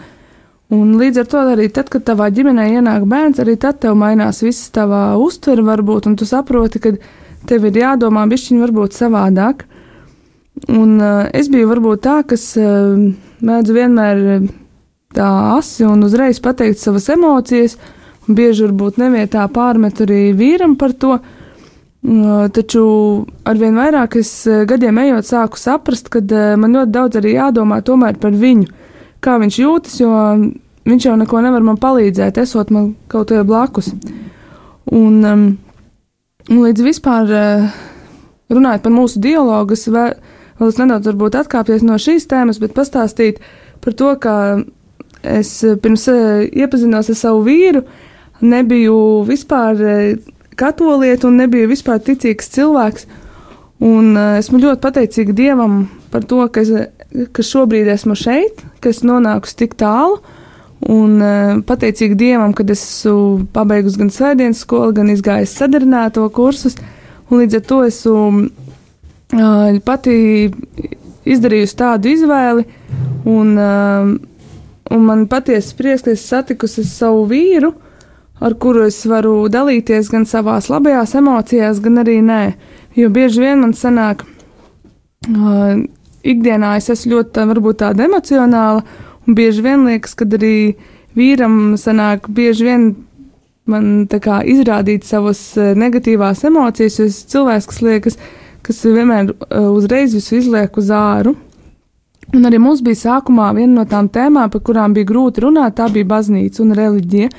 Un 0.74 0.90
līdz 1.00 1.22
ar 1.22 1.28
to 1.32 1.42
arī 1.54 1.68
tad, 1.72 1.88
kad 1.92 2.04
tavā 2.04 2.28
ģimenē 2.34 2.66
ienāk 2.74 3.06
bērns, 3.08 3.40
arī 3.40 3.56
tad 3.60 3.78
tev 3.84 3.96
mainās 3.96 4.42
viss 4.44 4.68
tavā 4.74 5.16
uztvere, 5.20 5.64
varbūt, 5.64 6.10
un 6.10 6.16
tu 6.18 6.28
saproti, 6.28 6.82
ka 6.82 6.92
tev 7.48 7.68
ir 7.70 7.80
jādomā 7.84 8.26
bišķiņi 8.28 8.64
varbūt 8.66 8.98
savādāk. 8.98 9.64
Un 10.74 10.98
uh, 10.98 11.28
es 11.38 11.48
biju 11.48 11.70
varbūt 11.70 12.02
tā, 12.04 12.18
kas 12.28 12.50
uh, 12.58 12.98
mēdzu 13.46 13.76
vienmēr 13.76 14.22
uh, 14.34 14.48
tā 15.16 15.28
asi 15.54 15.86
un 15.86 16.02
uzreiz 16.04 16.42
pateikt 16.44 16.82
savas 16.82 17.06
emocijas, 17.14 17.78
un 18.26 18.36
bieži 18.36 18.66
varbūt 18.66 18.98
nevietā 19.00 19.46
pārmet 19.54 20.02
arī 20.04 20.34
vīram 20.36 20.74
par 20.76 20.96
to. 20.98 21.14
Uh, 21.16 21.37
Taču 22.08 22.82
arvien 23.44 23.76
vairāk 23.76 24.14
es 24.16 24.30
gadiem 24.70 24.96
ejot, 25.02 25.26
sāku 25.28 25.58
saprast, 25.60 26.08
ka 26.08 26.22
man 26.56 26.76
ļoti 26.76 26.94
daudz 26.94 27.18
arī 27.20 27.34
jādomā 27.34 27.82
par 28.22 28.32
viņu, 28.32 28.68
kā 29.20 29.36
viņš 29.42 29.58
jūtas, 29.60 29.98
jo 30.00 30.12
viņš 30.88 31.06
jau 31.08 31.16
neko 31.20 31.42
nevar 31.44 31.66
man 31.66 31.76
palīdzēt, 31.76 32.40
esot 32.40 32.72
man 32.72 32.94
kaut 33.12 33.34
kā 33.34 33.42
blakus. 33.44 33.90
Un, 34.88 35.18
um, 35.20 35.44
līdz 36.48 36.86
vispār 36.86 37.28
runājot 38.48 38.86
par 38.86 38.94
mūsu 38.94 39.20
dialogu, 39.20 39.76
es 39.76 39.84
vēl, 39.92 40.16
vēl 40.60 40.72
es 40.72 40.80
nedaudz 40.80 41.12
atkāpties 41.42 41.84
no 41.84 41.98
šīs 42.00 42.28
tēmas, 42.30 42.60
bet 42.62 42.76
pastāstīt 42.76 43.42
par 43.84 43.96
to, 43.98 44.14
ka 44.22 44.34
es 45.22 45.52
pirms 45.82 46.08
iepazinos 46.08 47.12
ar 47.12 47.18
savu 47.18 47.44
vīru, 47.50 47.84
nebiju 48.40 48.96
vispār 49.28 49.76
uh, 50.58 50.64
katolieta 50.66 51.28
un 51.28 51.38
nebiju 51.38 51.70
vispār 51.70 52.02
ticīgs 52.02 52.50
cilvēks. 52.54 53.06
Un 53.84 54.16
uh, 54.16 54.38
esmu 54.40 54.58
ļoti 54.62 54.82
pateicīga 54.82 55.36
Dievam 55.38 55.84
par 56.10 56.26
to, 56.26 56.42
ka, 56.50 56.64
es, 56.64 56.90
ka 57.32 57.44
šobrīd 57.46 57.88
esmu 57.92 58.16
šeit, 58.18 58.64
ka 58.82 58.90
es 58.90 59.04
nonāku 59.06 59.54
tik 59.54 59.78
tālu. 59.78 60.18
Un 60.82 61.18
uh, 61.22 61.58
pateicīga 61.66 62.18
Dievam, 62.18 62.54
ka 62.54 62.66
esmu 62.66 63.46
pabeigusi 63.54 64.02
gan 64.02 64.12
svētdienas 64.14 64.64
skolu, 64.66 64.96
gan 64.98 65.12
izgājis 65.14 65.54
sadarināto 65.60 66.26
kursus. 66.34 66.78
Un 67.28 67.42
līdz 67.42 67.60
ar 67.60 67.66
to 67.68 67.82
esmu 67.86 68.20
uh, 69.38 69.78
pati 69.84 70.16
izdarījusi 71.28 71.78
tādu 71.78 72.14
izvēli. 72.14 72.66
Un, 73.28 73.54
uh, 73.60 74.14
un 74.94 75.04
man 75.04 75.26
patiesi 75.30 75.76
prieks, 75.78 76.02
ka 76.06 76.14
es 76.14 76.24
satikusi 76.26 76.86
savu 76.88 77.26
vīru, 77.30 77.74
ar 78.40 78.54
kuru 78.60 78.86
es 78.88 79.00
varu 79.08 79.48
dalīties 79.52 80.10
gan 80.12 80.26
savās 80.28 80.68
labajās 80.70 81.14
emocijās, 81.18 81.80
gan 81.84 82.02
arī 82.04 82.18
nē. 82.24 82.42
Jo 82.98 83.10
bieži 83.14 83.42
vien 83.42 83.62
man 83.62 83.74
sanāk, 83.76 84.24
uh, 85.28 85.80
ikdienā 86.22 86.76
es 86.78 86.90
esmu 86.94 87.16
ļoti 87.16 87.34
tā, 87.36 87.46
varbūt 87.50 87.82
tāda 87.82 88.06
emocionāla, 88.08 88.84
un 89.26 89.38
bieži 89.38 89.64
vien 89.64 89.84
liekas, 89.88 90.16
ka 90.18 90.28
arī 90.38 90.54
vīram 91.18 91.76
sanāk 91.80 92.30
bieži 92.34 92.68
vien 92.68 92.88
man 93.68 94.06
tā 94.08 94.20
kā 94.24 94.40
izrādīt 94.48 95.04
savas 95.06 95.42
uh, 95.58 95.74
negatīvās 95.78 96.44
emocijas, 96.48 96.98
jo 96.98 97.08
es 97.10 97.20
cilvēks, 97.32 97.68
kas 97.72 97.82
liekas, 97.84 98.18
kas 98.66 98.80
vienmēr 98.86 99.34
uh, 99.34 99.68
uzreiz 99.74 100.16
visu 100.16 100.38
izliek 100.40 100.80
uz 100.80 100.90
āru. 100.94 101.36
Un 102.36 102.44
arī 102.44 102.58
mums 102.60 102.82
bija 102.84 102.98
sākumā 103.00 103.52
viena 103.56 103.78
no 103.78 103.84
tām 103.88 104.10
tēmām, 104.12 104.50
par 104.52 104.60
kurām 104.64 104.92
bija 104.96 105.08
grūti 105.08 105.46
runāt, 105.46 105.78
tā 105.78 105.86
bija 105.92 106.08
baznīca 106.08 106.60
un 106.64 106.74
reliģija. 106.76 107.30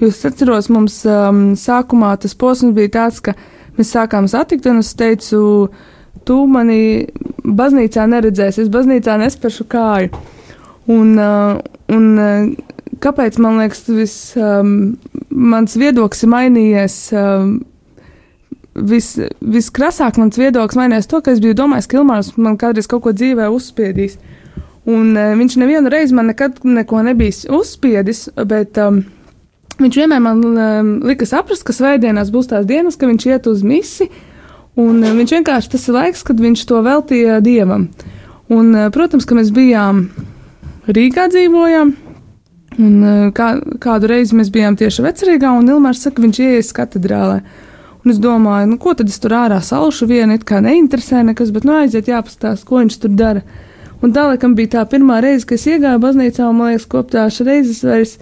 Jūs 0.00 0.22
atceros, 0.24 0.70
mums 0.72 1.02
um, 1.04 1.42
sākumā 1.58 2.14
tas 2.22 2.34
posms 2.38 2.72
bija 2.76 2.94
tāds, 2.96 3.20
ka 3.20 3.34
mēs 3.76 3.92
sākām 3.92 4.28
satikt, 4.30 4.66
un 4.70 4.80
es 4.80 4.94
teicu, 4.96 5.42
tu 6.26 6.38
mani 6.48 7.08
baznīcā 7.44 8.06
neredzēsi, 8.08 8.64
es 8.64 8.72
baznīcā 8.72 9.18
nesperšu 9.20 9.66
kāju. 9.72 10.22
Un, 10.90 11.12
uh, 11.20 11.60
un 11.92 12.08
uh, 12.16 12.48
kāpēc 13.04 13.36
man 13.42 13.60
liekas, 13.60 13.84
vis, 13.92 14.16
um, 14.40 14.94
mans 15.28 15.76
viedoklis 15.78 16.24
ir 16.24 16.32
mainījies? 16.32 16.98
Um, 17.12 17.54
vis, 18.74 19.14
viskrasāk 19.40 20.18
mans 20.20 20.38
viedoklis 20.40 20.78
mainījās 20.80 21.10
to, 21.10 21.20
ka 21.22 21.34
es 21.34 21.42
biju 21.44 21.58
domājis, 21.58 21.88
ka 21.90 22.00
Ilmārs 22.00 22.32
man 22.40 22.58
kādreiz 22.60 22.88
kaut 22.90 23.04
ko 23.06 23.12
dzīvē 23.16 23.50
uzspiedīs. 23.52 24.16
Un 24.88 25.12
uh, 25.14 25.34
viņš 25.38 25.58
nevienu 25.60 25.92
reizi 25.92 26.16
man 26.16 26.32
nekad 26.32 26.64
neko 26.66 27.04
nebija 27.06 27.52
uzspiedis, 27.54 28.26
bet 28.48 28.80
um, 28.82 29.04
viņš 29.84 29.98
vienmēr 30.02 30.22
man 30.22 30.42
um, 30.42 30.92
lika 31.06 31.26
saprast, 31.28 31.64
ka 31.66 31.74
svētdienās 31.76 32.32
būs 32.34 32.50
tās 32.50 32.66
dienas, 32.68 32.98
ka 32.98 33.08
viņš 33.10 33.26
iet 33.28 33.48
uz 33.50 33.64
misi, 33.66 34.08
un 34.78 35.02
um, 35.02 35.18
viņš 35.18 35.34
vienkārši 35.38 35.72
tas 35.74 35.88
ir 35.88 35.98
laiks, 35.98 36.24
kad 36.26 36.40
viņš 36.42 36.64
to 36.68 36.80
veltīja 36.84 37.40
dievam. 37.44 37.88
Un, 38.52 38.72
uh, 38.74 38.88
protams, 38.94 39.26
ka 39.28 39.38
mēs 39.38 39.52
bijām 39.54 40.06
Rīgā 40.88 41.28
dzīvojām, 41.32 41.92
un 42.78 42.94
uh, 43.02 43.26
kā, 43.36 43.52
kādu 43.82 44.10
reizi 44.10 44.38
mēs 44.38 44.50
bijām 44.54 44.78
tieši 44.80 45.04
vecerīgā, 45.06 45.52
un 45.58 45.70
Ilmārs 45.70 46.02
saka, 46.06 46.24
viņš 46.24 46.42
ieies 46.42 46.72
katedrālē. 46.76 47.42
Un 48.02 48.10
es 48.10 48.18
domāju, 48.18 48.66
nu, 48.72 48.80
ko 48.82 48.96
tad 48.98 49.12
es 49.12 49.20
tur 49.22 49.36
ārā 49.38 49.60
salšu 49.62 50.08
vienu, 50.10 50.34
it 50.34 50.42
kā 50.48 50.58
neinteresē 50.64 51.22
nekas, 51.28 51.52
bet 51.54 51.68
nu 51.68 51.76
aiziet 51.78 52.10
jāpastāst, 52.10 52.66
ko 52.66 52.80
viņš 52.80 52.98
tur 53.04 53.14
dara. 53.14 53.44
Un 54.02 54.10
tā, 54.10 54.24
laikam, 54.26 54.56
bija 54.58 54.72
tā 54.72 54.82
pirmā 54.90 55.20
reize, 55.22 55.46
kad 55.46 55.60
es 55.60 55.68
iegāju 55.70 56.02
baznīcā, 56.02 56.48
un 56.50 56.58
man 56.58 56.72
liekas, 56.72 56.88
koptāšu 56.90 57.46
reizes 57.46 57.84
vairs 57.86 58.16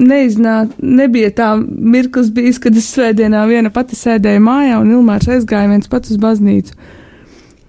neiznāca, 0.00 0.74
nebija 0.82 1.30
tā 1.36 1.48
mirklis 1.60 2.30
bijis, 2.34 2.60
kad 2.62 2.76
es 2.76 2.90
svētdienā 2.94 3.44
viena 3.50 3.72
pati 3.74 3.98
sēdēju 3.98 4.42
mājā, 4.44 4.80
un 4.82 4.92
Ilmārs 4.96 5.30
aizgāja 5.30 5.70
viens 5.70 5.90
pats 5.90 6.12
uz 6.14 6.20
baznīcu. 6.22 6.76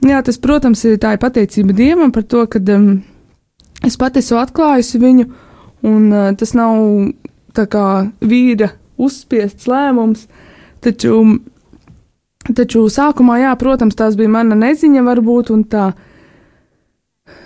Jā, 0.04 0.20
tas, 0.26 0.40
protams, 0.42 0.84
ir 0.88 1.00
tā 1.00 1.14
ir 1.16 1.22
pateicība 1.22 1.76
Dievam 1.76 2.12
par 2.12 2.26
to, 2.28 2.44
ka 2.52 2.60
um, 2.76 2.98
es 3.86 3.96
pati 4.00 4.20
esmu 4.20 4.42
atklājusi 4.42 5.00
viņu, 5.00 5.28
un 5.88 6.08
uh, 6.12 6.32
tas 6.40 6.52
nav 6.58 6.80
tā 7.56 7.68
kā 7.72 7.86
vīra 8.20 8.74
uzspiests 9.00 9.70
lēmums, 9.70 10.26
taču, 10.84 11.22
taču 12.52 12.84
sākumā, 12.92 13.40
jā, 13.46 13.54
protams, 13.60 13.96
tās 14.00 14.18
bija 14.20 14.32
mana 14.32 14.58
neziņa 14.60 15.06
varbūt, 15.08 15.54
un 15.56 15.64
tā 15.72 15.92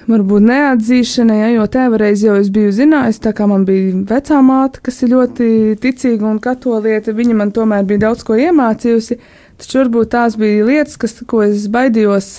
varbūt 0.07 0.45
neatzīšana, 0.47 1.35
ja, 1.41 1.47
jo 1.57 1.65
tēvareiz 1.71 2.23
jau 2.23 2.37
es 2.39 2.49
biju 2.53 2.71
zinājis, 2.75 3.19
tā 3.23 3.33
kā 3.35 3.47
man 3.49 3.65
bija 3.67 3.91
vecā 4.07 4.39
māte, 4.45 4.81
kas 4.83 5.01
ir 5.03 5.11
ļoti 5.13 5.49
ticīga 5.83 6.29
un 6.29 6.39
katolieta, 6.43 7.15
viņa 7.15 7.35
man 7.35 7.51
tomēr 7.55 7.83
bija 7.87 8.05
daudz 8.07 8.23
ko 8.27 8.37
iemācījusi, 8.39 9.19
taču 9.59 9.81
varbūt 9.81 10.13
tās 10.15 10.37
bija 10.39 10.67
lietas, 10.67 10.95
kas, 11.01 11.17
ko 11.27 11.43
es 11.43 11.67
baidījos 11.71 12.29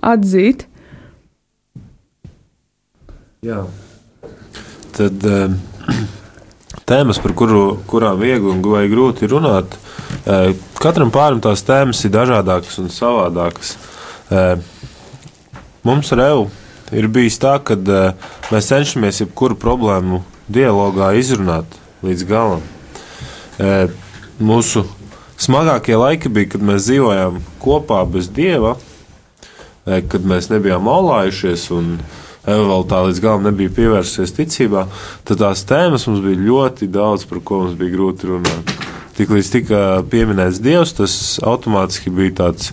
atzīt. 0.00 0.66
Jā. 3.44 3.60
Tad 4.96 5.28
um, 5.28 5.60
tēmas, 6.88 7.20
par 7.20 7.36
kuru, 7.36 7.64
kurām 7.90 8.20
viegli 8.22 8.56
vai 8.64 8.86
grūti 8.88 9.28
runāt, 9.28 9.76
uh, 9.76 10.50
katram 10.80 11.12
pārim 11.12 11.44
tās 11.44 11.66
tēmas 11.68 12.00
ir 12.06 12.16
dažādākas 12.16 12.80
un 12.80 12.92
savādākas. 12.92 13.76
Uh, 14.32 14.54
mums 15.84 16.08
ar 16.16 16.28
Evu 16.30 16.52
ir 16.92 17.08
bijis 17.08 17.38
tā, 17.40 17.56
ka 17.64 17.76
uh, 17.78 18.32
mēs 18.52 18.70
cenšamies 18.72 19.22
jebkuru 19.22 19.56
problēmu 19.60 20.22
dialogā 20.52 21.14
izrunāt 21.16 21.78
līdz 22.04 22.26
galam. 22.28 22.64
Uh, 23.56 23.86
mūsu 24.42 24.84
smagākie 25.40 25.96
laiki 25.96 26.32
bija, 26.32 26.54
kad 26.54 26.66
mēs 26.66 26.88
dzīvojām 26.88 27.40
kopā 27.62 28.02
bez 28.10 28.28
dieva, 28.34 28.74
uh, 28.76 29.98
kad 30.10 30.26
mēs 30.28 30.50
nebijām 30.52 30.90
laulājušies 30.90 31.70
un 31.74 31.96
vēl 32.44 32.84
tā 32.90 32.98
līdz 33.06 33.22
galam 33.24 33.46
nebija 33.46 33.72
pievērsusies 33.72 34.34
ticībā, 34.36 34.84
tad 35.24 35.40
tās 35.40 35.64
tēmas 35.64 36.04
mums 36.10 36.20
bija 36.24 36.42
ļoti 36.44 36.90
daudz, 36.92 37.24
par 37.30 37.40
ko 37.40 37.62
mums 37.62 37.78
bija 37.80 37.94
grūti 37.94 38.28
runāt. 38.28 38.74
Tiklīdz 39.14 39.48
tika 39.52 39.80
pieminēts 40.10 40.58
Dievs, 40.62 40.96
tas 40.98 41.14
automātiski 41.46 42.10
bija 42.12 42.34
tāds 42.40 42.72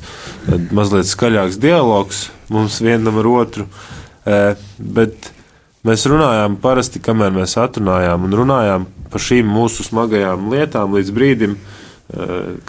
mazliet 0.74 1.06
skaļāks 1.06 1.60
dialogs 1.62 2.26
mums 2.52 2.80
vienam 2.82 3.19
ar 3.21 3.30
otru. 3.30 3.67
Bet 4.25 5.31
mēs 5.88 6.05
runājām 6.10 6.57
parasti, 6.62 7.01
kamēr 7.03 7.34
mēs 7.36 7.57
atrunājām 7.57 8.27
un 8.27 8.38
runājām 8.41 8.88
par 9.12 9.23
šīm 9.23 9.49
mūsu 9.49 9.86
smagajām 9.88 10.51
lietām 10.53 10.93
līdz 10.97 11.12
brīdim, 11.15 11.57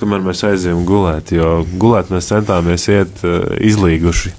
kamēr 0.00 0.24
mēs 0.24 0.42
aizējām 0.48 0.86
gulēt. 0.88 1.34
Jo 1.36 1.60
gulēt 1.76 2.12
mēs 2.14 2.30
centāmies 2.32 2.88
iet 2.92 3.22
izlīguši. 3.60 4.34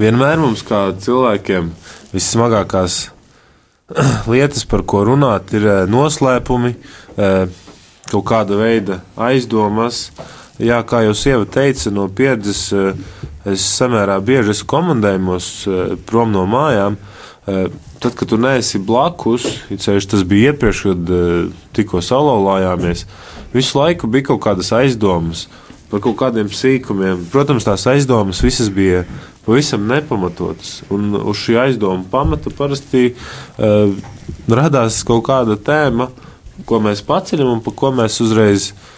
Vienmēr 0.00 0.40
mums, 0.40 0.62
kā 0.64 0.90
cilvēkiem, 0.96 1.70
vissmagākās 2.14 3.00
lietas, 4.32 4.64
par 4.70 4.84
ko 4.88 5.02
runāt, 5.08 5.52
ir 5.56 5.66
noslēpumi, 5.90 6.74
kaut 8.10 8.26
kāda 8.30 8.58
veida 8.60 9.00
aizdomas. 9.20 10.08
Jā, 10.60 10.82
kā 10.84 11.00
jau 11.06 11.14
sieva 11.16 11.46
teica, 11.48 11.88
no 11.94 12.04
pieredzes 12.12 12.66
es 13.48 13.62
samērā 13.78 14.18
bieži 14.20 14.52
esmu 14.52 14.66
komandējumos 14.68 15.46
prom 16.08 16.34
no 16.34 16.42
mājām. 16.50 16.98
Tad, 17.46 18.12
kad 18.12 18.28
tu 18.28 18.36
neesi 18.40 18.80
blakus, 18.84 19.46
ceļš 19.72 20.10
tas 20.12 20.26
bija 20.28 20.52
iepriekš, 20.52 20.82
kad 20.84 21.14
tikko 21.76 22.02
salauzājāmies, 22.04 23.06
visu 23.54 23.80
laiku 23.80 24.10
bija 24.12 24.28
kaut 24.28 24.42
kādas 24.44 24.72
aizdomas 24.76 25.46
par 25.90 26.04
kaut 26.04 26.18
kādiem 26.20 26.52
sīkumiem. 26.52 27.24
Protams, 27.32 27.64
tās 27.66 27.88
aizdomas 27.90 28.44
visas 28.44 28.68
bija 28.70 29.06
pavisam 29.46 29.88
nepamatotas. 29.88 30.82
Un 30.92 31.16
uz 31.16 31.40
šī 31.40 31.56
aizdoma 31.64 32.04
pamata 32.12 32.52
parasti 32.54 33.08
uh, 33.10 33.96
radās 34.46 35.00
kaut 35.08 35.24
kāda 35.26 35.56
tēma, 35.56 36.12
ko 36.68 36.84
mēs 36.84 37.00
paceļam 37.08 37.56
un 37.56 37.64
par 37.64 37.74
ko 37.80 37.90
mēs 37.96 38.20
uzreiz 38.22 38.70
uh, 38.70 38.88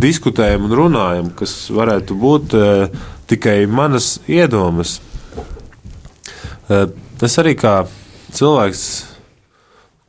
diskutējam 0.00 0.68
un 0.68 0.76
runājam, 0.78 1.30
kas 1.36 1.52
varētu 1.74 2.16
būt 2.16 2.54
uh, 2.56 3.04
tikai 3.28 3.64
manas 3.68 4.18
iedomas. 4.30 4.98
Uh, 6.70 6.86
es 7.20 7.36
arī 7.42 7.56
kā 7.58 7.82
cilvēks 8.32 8.84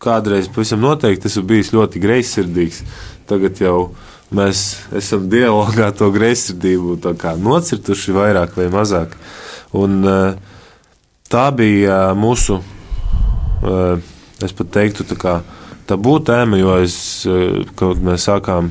kādreiz 0.02 0.48
pavisam 0.54 0.82
noteikti 0.82 1.28
esmu 1.28 1.44
bijis 1.50 1.74
ļoti 1.74 2.02
greizsirdīgs. 2.02 2.84
Tagad 3.30 3.60
jau 3.62 3.76
mēs 4.32 4.66
esam 4.96 5.28
dialogā 5.30 5.92
to 5.98 6.08
greizsirdību 6.14 7.00
nocirtuši 7.42 8.16
vairāk 8.16 8.56
vai 8.58 8.70
mazāk. 8.72 9.18
Uh, 9.18 9.42
Un, 9.72 10.02
eh, 10.04 10.36
tā 11.32 11.48
bija 11.56 12.12
eh, 12.12 12.16
mūsu, 12.20 12.60
eh, 13.64 14.02
es 14.44 14.56
pat 14.58 14.72
teiktu, 14.76 15.06
tā 15.08 15.16
kā 15.20 15.36
tabū 15.88 16.18
tēma, 16.28 16.60
jo 16.60 16.76
es, 16.84 16.96
kad 17.76 18.00
mēs 18.04 18.28
sākām 18.28 18.70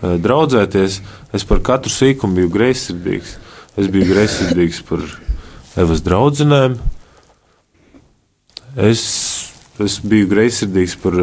draudzēties, 0.00 1.00
es 1.36 1.46
par 1.48 1.62
katru 1.66 1.92
sīkumu 1.92 2.40
biju 2.40 2.52
greizsirdīgs. 2.54 3.36
Es 3.80 3.90
biju 3.92 4.10
greizsirdīgs 4.10 4.80
par 4.88 5.04
Evas 5.78 6.02
draudzenēm. 6.02 6.78
Es, 8.80 9.02
es 9.78 9.98
biju 10.02 10.28
greizsirdīgs 10.30 10.96
par 11.02 11.18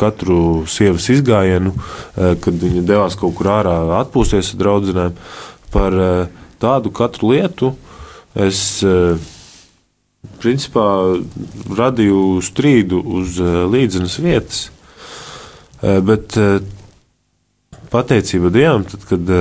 katru 0.00 0.38
sievas 0.70 1.06
izgājienu, 1.12 1.74
kad 2.14 2.62
viņa 2.64 2.82
devās 2.88 3.18
kaut 3.20 3.36
kur 3.38 3.50
ārā 3.52 3.76
atpūsties 4.00 4.54
ar 4.54 4.62
draudzenēm. 4.62 5.20
Par 5.74 5.98
tādu 6.64 6.92
katru 6.94 7.32
lietu, 7.34 7.72
es 8.34 8.82
eh, 8.86 9.16
principā 10.42 10.86
radīju 11.78 12.40
strīdu 12.44 13.00
uz 13.18 13.38
eh, 13.42 13.58
līdzenas 13.70 14.18
vietas. 14.22 14.62
Eh, 15.82 16.00
bet 16.04 16.38
pateicība 17.94 18.50
Dievam, 18.52 18.84
tad, 18.90 19.06
kad 19.08 19.32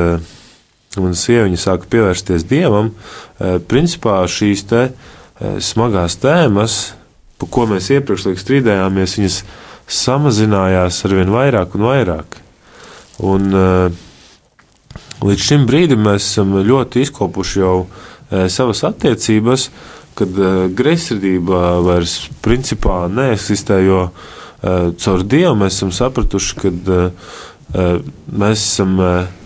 mana 1.02 1.18
sieviņa 1.18 1.60
sāka 1.60 1.90
pievērsties 1.90 2.46
Dievam, 2.46 2.92
principā 3.70 4.22
šīs 4.30 4.64
te 4.70 4.84
smagās 5.66 6.20
tēmas, 6.22 6.78
par 7.42 7.50
ko 7.52 7.66
mēs 7.74 7.90
iepriekš 7.96 8.30
strīdējāmies, 8.40 9.18
viņas 9.20 9.40
samazinājās 9.90 11.02
ar 11.04 11.18
vien 11.18 11.34
vairāk 11.34 11.74
un 11.76 11.88
vairāk. 11.90 12.38
Un, 13.26 13.50
līdz 15.24 15.50
šim 15.50 15.66
brīdim 15.70 16.06
mēs 16.06 16.30
esam 16.30 16.54
ļoti 16.64 17.04
izkopuši 17.08 17.60
jau 17.64 17.76
uh, 17.84 18.14
savas 18.50 18.84
attiecības, 18.88 19.70
kad 20.18 20.30
greizsirdība 20.78 21.80
vairs 21.86 22.30
principā 22.46 23.08
neeksistē, 23.10 23.80
jo 23.86 24.06
caur 24.64 25.24
Dievu 25.28 25.56
mēs 25.60 25.78
esam 25.78 25.92
sapratuši, 25.92 26.56
ka 26.62 26.72
mēs 27.74 28.62
esam 28.62 29.00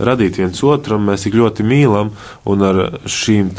radīti 0.03 0.41
viens 0.43 0.59
otram, 0.67 1.05
mēs 1.07 1.23
tik 1.23 1.37
ļoti 1.39 1.63
mīlam, 1.67 2.11
un 2.49 2.63
ar 2.67 2.79
šīm 3.07 3.53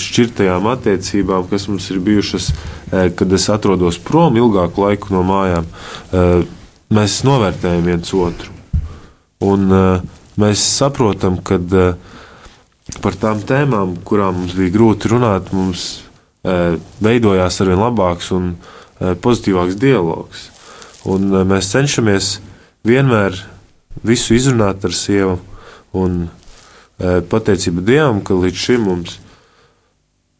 šķirtajām 0.00 0.68
attiecībām, 0.74 1.46
kas 1.48 1.68
mums 1.70 1.88
ir 1.92 2.02
bijušas, 2.04 2.50
kad 3.16 3.32
es 3.32 3.48
atrodos 3.52 3.98
prom 4.04 4.36
ilgāku 4.36 4.84
laiku 4.84 5.14
no 5.14 5.22
mājām, 5.24 5.68
mēs 6.92 7.20
novērtējam 7.24 7.88
viens 7.88 8.12
otru. 8.12 8.52
Un 9.40 9.70
mēs 10.40 10.64
saprotam, 10.76 11.38
ka 11.40 11.56
par 13.00 13.16
tām 13.16 13.40
tēmām, 13.46 13.96
kurām 14.04 14.42
mums 14.42 14.52
bija 14.58 14.74
grūti 14.74 15.14
runāt, 15.14 15.48
mums 15.56 16.02
veidojās 16.44 17.60
arvien 17.64 17.80
labāks 17.80 18.28
un 18.36 18.52
pozitīvāks 19.00 19.80
dialogs. 19.80 20.50
Un, 21.08 21.30
mēs 21.48 21.72
cenšamies 21.72 22.34
vienmēr 22.84 23.38
visu 24.06 24.36
izrunāt 24.36 24.84
ar 24.84 24.94
sievu, 24.96 25.38
un 25.96 26.22
e, 26.26 27.20
pateicība 27.30 27.82
Dievam, 27.84 28.22
ka 28.24 28.38
līdz 28.38 28.64
šim 28.66 28.86
mums 28.86 29.18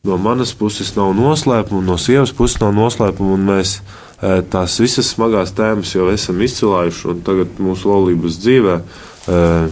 no 0.03 0.17
manas 0.17 0.53
puses 0.57 0.95
nav 0.97 1.13
noslēpuma, 1.17 1.83
no 1.85 1.99
sievas 2.01 2.33
puses 2.33 2.61
nav 2.63 2.73
noslēpuma, 2.77 3.37
un 3.37 3.45
mēs 3.51 3.77
eh, 3.81 4.41
tās 4.53 4.79
visas 4.81 5.11
smagās 5.13 5.53
tēmas 5.57 5.93
jau 5.95 6.09
esam 6.13 6.41
izcēlājuši, 6.41 7.17
tagad 7.27 7.61
mūsu 7.61 7.91
laulības 7.93 8.39
dzīvē 8.41 8.77
eh, 8.81 9.67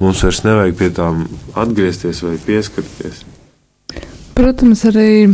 mums 0.00 0.24
vairs 0.24 0.42
nevajag 0.46 0.78
pie 0.80 0.90
tām 0.96 1.26
atgriezties 1.52 2.22
vai 2.24 2.38
pieskarties. 2.46 3.24
Protams, 4.34 4.86
arī, 4.88 5.28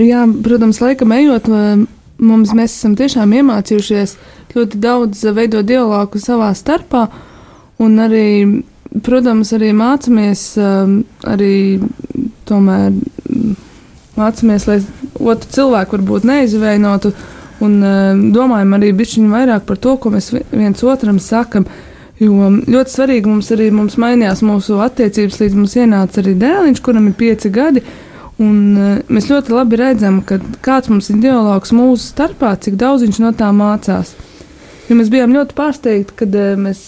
jā, 0.00 0.24
protams, 0.42 0.80
laikam 0.82 1.12
ejot, 1.14 1.52
mums 2.22 2.54
mēs 2.56 2.76
esam 2.76 2.94
tiešām 2.98 3.34
iemācījušies 3.40 4.16
ļoti 4.54 4.80
daudz 4.82 5.24
veidot 5.34 5.66
dialogu 5.66 6.20
savā 6.22 6.52
starpā, 6.56 7.06
un 7.82 7.98
arī, 8.02 8.62
protams, 9.04 9.52
arī 9.56 9.72
mācāmies 9.76 10.46
arī 11.28 11.54
tomēr 12.48 12.92
mācāmies, 14.18 14.66
lai 14.68 14.80
otru 15.20 15.54
cilvēku 15.56 15.96
varbūt 15.96 16.26
neizvainotu, 16.28 17.12
un 17.62 17.78
domājam 18.34 18.76
arī 18.76 18.92
bišķiņu 18.98 19.32
vairāk 19.32 19.66
par 19.68 19.80
to, 19.80 19.96
ko 19.96 20.12
mēs 20.14 20.32
viens 20.52 20.84
otram 20.84 21.20
sakam. 21.22 21.66
Jo 22.22 22.52
ļoti 22.52 22.92
svarīgi 22.92 23.26
mums 23.26 23.48
arī 23.50 23.70
mums 23.74 23.96
mainījās 23.98 24.44
mūsu 24.46 24.76
attiecības, 24.84 25.40
līdz 25.40 25.56
mums 25.58 25.72
ienāca 25.80 26.20
arī 26.22 26.36
dēliņš, 26.38 26.82
kuram 26.84 27.08
ir 27.08 27.16
pieci 27.18 27.50
gadi. 27.50 27.82
Un, 28.42 28.58
uh, 28.74 28.98
mēs 29.12 29.28
ļoti 29.30 29.54
labi 29.54 29.78
redzam, 29.78 30.20
kāds 30.24 30.90
mums 30.90 31.10
ir 31.12 31.20
dialogs 31.22 31.74
mūsu 31.76 32.08
starpā, 32.10 32.54
cik 32.62 32.78
daudz 32.80 33.04
viņš 33.06 33.20
no 33.22 33.32
tā 33.38 33.52
mācās. 33.54 34.14
Jo 34.88 34.98
mēs 34.98 35.12
bijām 35.12 35.34
ļoti 35.36 35.56
pārsteigti, 35.58 36.16
kad 36.18 36.34
uh, 36.34 36.56
mēs 36.58 36.82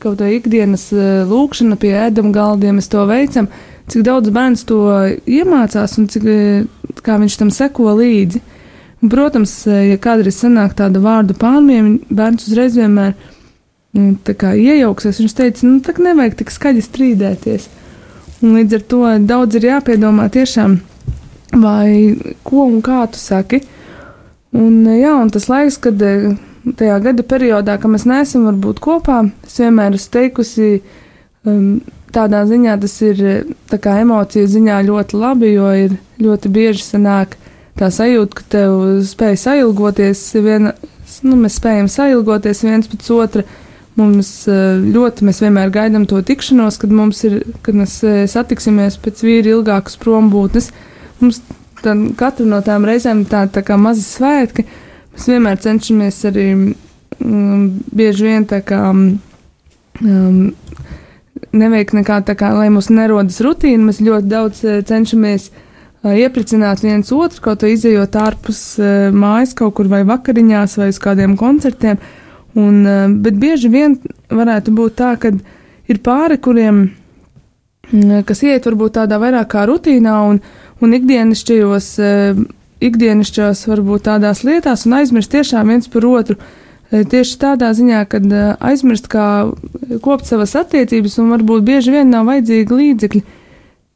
kaut 0.00 0.20
kā 0.20 0.30
ikdienas 0.36 0.86
uh, 0.94 1.24
lūkšana 1.30 1.78
pie 1.80 1.94
ēdama 2.04 2.30
galdiem 2.36 2.78
to 2.92 3.02
veicam, 3.10 3.50
cik 3.90 4.06
daudz 4.06 4.30
bērns 4.34 4.62
to 4.68 4.80
iemācās 5.26 5.98
un 5.98 6.06
cik 6.12 6.28
uh, 6.30 7.18
viņš 7.24 7.40
tam 7.40 7.50
seko 7.54 7.96
līdzi. 7.98 8.44
Un, 9.00 9.08
protams, 9.08 9.62
ja 9.64 9.96
kādreiz 9.96 10.42
sanāk 10.42 10.74
tāda 10.76 11.00
vārdu 11.00 11.32
pārmaiņa, 11.40 12.12
bērns 12.12 12.50
uzreiz 12.50 12.74
vienmēr 12.76 13.14
ir 13.94 14.00
nu, 14.00 14.16
iejauksies. 14.54 15.20
Viņš 15.22 15.36
teica, 15.36 15.66
nu, 15.66 15.80
tā 15.84 15.94
nevajag 15.98 16.36
tik 16.40 16.52
skaļi 16.54 16.84
strīdēties. 16.84 17.68
Līdz 18.40 18.78
ar 18.78 18.84
to 18.88 19.00
daudz 19.28 19.58
ir 19.58 19.66
jāpiedomā 19.68 20.30
tiešām, 20.32 20.78
vai 21.60 22.16
ko 22.46 22.64
un 22.70 22.80
kā 22.84 23.02
tu 23.12 23.20
saki. 23.20 23.60
Un, 24.56 24.82
jā, 24.96 25.12
un 25.20 25.28
tas 25.30 25.46
laiks, 25.50 25.76
kad 25.84 26.00
eh, 26.02 26.32
tajā 26.78 26.96
gada 27.04 27.26
periodā, 27.26 27.76
kad 27.78 27.92
mēs 27.92 28.06
neesam 28.08 28.48
varbūt 28.48 28.80
kopā, 28.82 29.22
es 29.46 29.60
vienmēr 29.60 29.98
esmu 29.98 30.14
teikusi, 30.16 30.70
um, 31.46 31.78
tādā 32.14 32.42
ziņā 32.48 32.74
tas 32.82 32.96
ir 33.06 33.22
tā 33.70 33.78
kā 33.82 34.00
emociju 34.02 34.48
ziņā 34.50 34.80
ļoti 34.88 35.20
labi, 35.20 35.52
jo 35.54 35.70
ir 35.84 35.96
ļoti 36.20 36.52
bieži 36.52 36.82
sanāk 36.84 37.36
tā 37.78 37.90
sajūta, 37.94 38.36
ka 38.40 38.46
tev 38.56 38.76
spēj 39.08 39.38
sailgoties, 39.44 40.22
viena, 40.42 40.74
nu, 41.26 41.38
mēs 41.40 41.60
spējam 41.60 41.88
sailgoties 41.90 42.64
viens 42.66 42.90
pēc 42.90 43.10
otra 43.14 43.44
Mums 44.00 44.30
eh, 44.48 44.80
ļoti, 44.80 45.26
mēs 45.28 45.42
vienmēr 45.42 45.72
gaidām 45.74 46.06
to 46.08 46.20
tikšanos, 46.24 46.78
kad, 46.80 46.92
ir, 47.28 47.40
kad 47.64 47.76
mēs 47.76 47.98
eh, 48.06 48.22
satiksimies 48.30 48.96
pēc 49.02 49.24
vīra 49.26 49.56
ilgākas 49.56 49.98
prombūtnes. 50.00 50.70
Mums 51.20 51.42
katra 52.20 52.46
no 52.48 52.60
tām 52.64 52.86
reizēm 52.88 53.24
ir 53.24 53.32
tāda 53.32 53.58
tā 53.58 53.64
kā 53.66 53.76
maza 53.80 54.04
svētki. 54.04 54.64
Mēs 55.14 55.26
vienmēr 55.28 55.60
cenšamies 55.60 56.20
arī 56.30 56.46
um, 56.54 57.64
bieži 57.96 58.28
vien 58.28 58.46
tā 58.48 58.60
kā 58.64 58.78
um, 58.92 59.18
neveikt 61.56 61.96
nekā 61.96 62.20
tā 62.28 62.36
kā, 62.38 62.52
lai 62.56 62.70
mums 62.72 62.92
nerodas 62.92 63.40
rutīna. 63.44 63.90
Mēs 63.90 64.00
ļoti 64.06 64.30
daudz 64.30 64.62
uh, 64.64 64.78
cenšamies 64.86 65.50
uh, 65.50 66.14
iepriecināt 66.14 66.84
viens 66.86 67.12
otru, 67.16 67.44
kaut 67.50 67.66
vai 67.66 67.74
izējot 67.74 68.16
ārpus 68.22 68.64
uh, 68.80 69.10
mājas 69.12 69.52
kaut 69.58 69.76
kur 69.76 69.92
vai 69.92 70.06
vakariņās 70.08 70.78
vai 70.80 70.88
uz 70.94 71.02
kādiem 71.02 71.36
koncertiem. 71.40 72.00
Uh, 72.00 72.19
Un, 72.54 72.86
eh, 72.86 73.08
bet 73.08 73.36
bieži 73.38 73.70
vien 73.70 73.96
varētu 74.30 74.74
būt 74.74 74.96
tā, 74.98 75.14
ka 75.20 75.30
ir 75.90 75.98
pāri, 76.02 76.38
kuriem, 76.42 76.90
mm, 77.92 78.24
kas 78.26 78.42
iet 78.42 78.66
varbūt 78.66 78.98
tādā 78.98 79.20
vairāk 79.22 79.52
kā 79.54 79.66
rutīnā 79.70 80.16
un, 80.30 80.40
un 80.82 80.96
ikdienišķajos, 80.98 81.90
eh, 82.02 82.40
ikdienišķās 82.80 83.66
varbūt 83.70 84.08
tādās 84.08 84.42
lietās 84.42 84.86
un 84.86 84.98
aizmirst 84.98 85.30
tiešām 85.30 85.68
viens 85.68 85.86
par 85.86 86.02
otru. 86.02 86.36
Eh, 86.90 87.04
tieši 87.04 87.38
tādā 87.38 87.70
ziņā, 87.70 88.08
kad 88.08 88.26
aizmirst, 88.58 89.06
kā 89.06 89.54
kopt 90.02 90.26
savas 90.26 90.56
attiecības, 90.58 91.18
un 91.22 91.30
varbūt 91.30 91.62
bieži 91.62 91.94
vien 91.94 92.10
nav 92.10 92.26
vajadzīgi 92.26 92.80
līdzekļi 92.82 93.22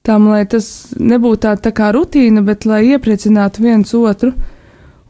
tam, 0.04 0.28
lai 0.28 0.44
tas 0.44 0.94
nebūtu 0.94 1.40
tā, 1.40 1.56
tā 1.58 1.72
kā 1.72 1.90
rutīna, 1.90 2.44
bet 2.44 2.66
lai 2.66 2.84
iepriecinātu 2.92 3.64
viens 3.64 3.94
otru. 3.94 4.28
Uh, 4.28 4.53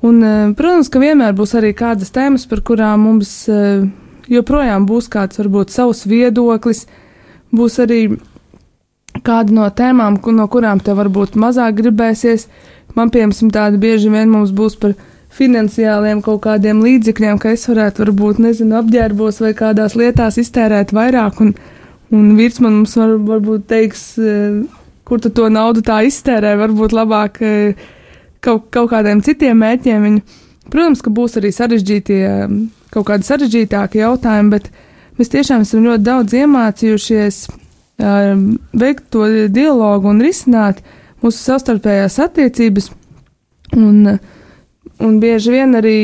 Un, 0.04 0.20
eh, 0.22 0.52
protams, 0.52 0.90
ka 0.92 1.00
vienmēr 1.00 1.32
būs 1.36 1.54
arī 1.56 1.70
kādas 1.76 2.12
tēmas, 2.12 2.44
par 2.48 2.60
kurām 2.60 3.06
mums 3.06 3.30
eh, 3.48 3.86
joprojām 4.28 4.84
būs 4.88 5.08
kāds 5.08 5.40
varbūt 5.40 5.72
savs 5.72 6.04
viedoklis, 6.10 6.84
būs 7.54 7.78
arī 7.80 8.00
kāda 9.24 9.56
no 9.56 9.70
tēmām, 9.70 10.18
no 10.36 10.46
kurām 10.52 10.82
tev 10.84 11.00
varbūt 11.00 11.38
mazāk 11.40 11.78
gribēsies. 11.80 12.48
Man, 12.94 13.08
piemēram, 13.14 13.50
tāda 13.54 13.80
bieži 13.80 14.12
vien 14.12 14.28
mums 14.28 14.52
būs 14.52 14.76
par 14.82 14.92
finansiāliem 15.34 16.20
kaut 16.22 16.44
kādiem 16.44 16.84
līdzekļiem, 16.84 17.40
ka 17.40 17.54
es 17.56 17.64
varētu, 17.70 18.04
varbūt, 18.04 18.44
nezinu, 18.44 18.76
apģērbos 18.82 19.40
vai 19.40 19.54
kādās 19.56 19.96
lietās 19.96 20.36
iztērēt 20.38 20.92
vairāk, 20.94 21.40
un, 21.40 21.56
un 22.12 22.30
vīrs 22.36 22.60
man 22.60 22.82
mums 22.82 22.94
var, 23.00 23.16
varbūt 23.32 23.66
teiks, 23.72 24.06
eh, 24.20 24.62
kur 25.08 25.24
tu 25.24 25.32
to 25.32 25.48
naudu 25.48 25.80
tā 25.80 26.02
iztērē, 26.12 26.58
varbūt 26.60 26.92
labāk 26.92 27.40
kaut, 28.44 28.68
kaut 28.74 28.90
kādiem 28.92 29.22
citiem 29.24 29.58
mērķiem. 29.62 30.08
Viņi, 30.08 30.22
protams, 30.70 31.02
ka 31.04 31.12
būs 31.14 31.38
arī 31.40 31.52
sarežģītie, 31.54 32.22
kaut 32.94 33.08
kādi 33.08 33.28
sarežģītāki 33.28 34.02
jautājumi, 34.02 34.52
bet 34.54 34.70
mēs 35.18 35.32
tiešām 35.32 35.64
esam 35.66 35.86
ļoti 35.86 36.06
daudz 36.06 36.36
iemācījušies 36.42 37.44
veikt 38.74 39.04
to 39.14 39.26
dialogu 39.54 40.10
un 40.10 40.22
risināt 40.24 40.82
mūsu 41.22 41.38
savstarpējās 41.38 42.18
attiecības. 42.26 42.90
Un, 43.74 44.18
un 45.02 45.14
bieži 45.22 45.54
vien 45.54 45.74
arī 45.78 46.00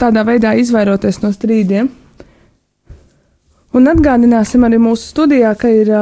tādā 0.00 0.24
veidā 0.28 0.54
izvairoties 0.60 1.20
no 1.24 1.32
strīdiem. 1.34 1.88
Un 3.70 3.86
atgādināsim 3.86 4.64
arī 4.66 4.80
mūsu 4.82 5.12
studijā, 5.12 5.52
ka 5.58 5.70
ir, 5.70 5.92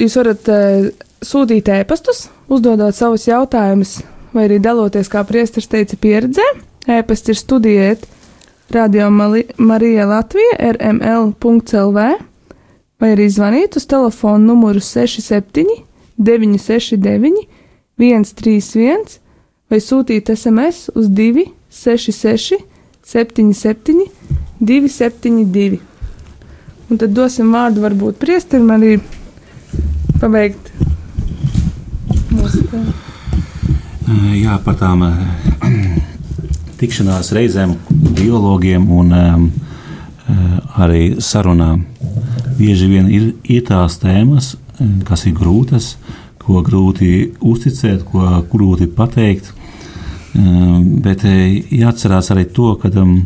jūs 0.00 0.16
varat 0.20 0.50
sūtīt 1.24 1.70
ēpastus, 1.72 2.26
uzdodot 2.50 2.96
savus 2.96 3.26
jautājumus, 3.28 4.00
vai 4.34 4.46
arī 4.48 4.58
daloties, 4.62 5.10
kā 5.10 5.22
priesteris 5.26 5.70
teica, 5.70 5.98
pieredzē. 6.00 6.46
Ēpasts 6.90 7.30
ir 7.30 7.38
studijiet 7.38 8.06
Radio 8.70 9.10
Marija 9.10 10.06
Latvija 10.06 10.72
rml.lv 10.72 12.04
vai 13.00 13.10
arī 13.14 13.26
zvanīt 13.32 13.76
uz 13.80 13.86
telefonu 13.90 14.52
numuru 14.52 14.80
67 14.80 15.64
969 16.20 17.46
131 18.00 19.18
vai 19.70 19.80
sūtīt 19.82 20.30
SMS 20.34 20.90
uz 20.94 21.08
266 21.08 22.60
77 23.10 24.06
272. 24.60 25.80
Un 26.90 26.98
tad 26.98 27.14
dosim 27.14 27.50
vārdu 27.54 27.82
varbūt 27.84 28.18
priesterim 28.22 28.70
arī 28.74 28.96
pabeigt 30.20 30.89
Jā, 34.40 34.56
par 34.64 34.74
tām 34.80 35.04
tikšanās 36.80 37.30
reizēm, 37.36 37.76
dialogiem 38.18 38.88
un 38.90 39.12
um, 39.14 39.44
arī 40.80 41.20
sarunām. 41.22 41.84
Bieži 42.58 42.88
vien 42.90 43.06
ir, 43.12 43.30
ir 43.44 43.62
tās 43.68 43.98
tēmas, 44.02 44.54
kas 45.08 45.26
ir 45.28 45.36
grūtas, 45.38 45.94
ko 46.40 46.62
grūti 46.66 47.30
uzticēt, 47.40 48.04
ko 48.08 48.42
grūti 48.50 48.88
pateikt. 48.96 49.52
Um, 50.30 51.00
bet 51.02 51.24
jāatcerās 51.26 52.30
arī 52.34 52.46
to, 52.54 52.74
ka, 52.80 52.90
um, 53.02 53.24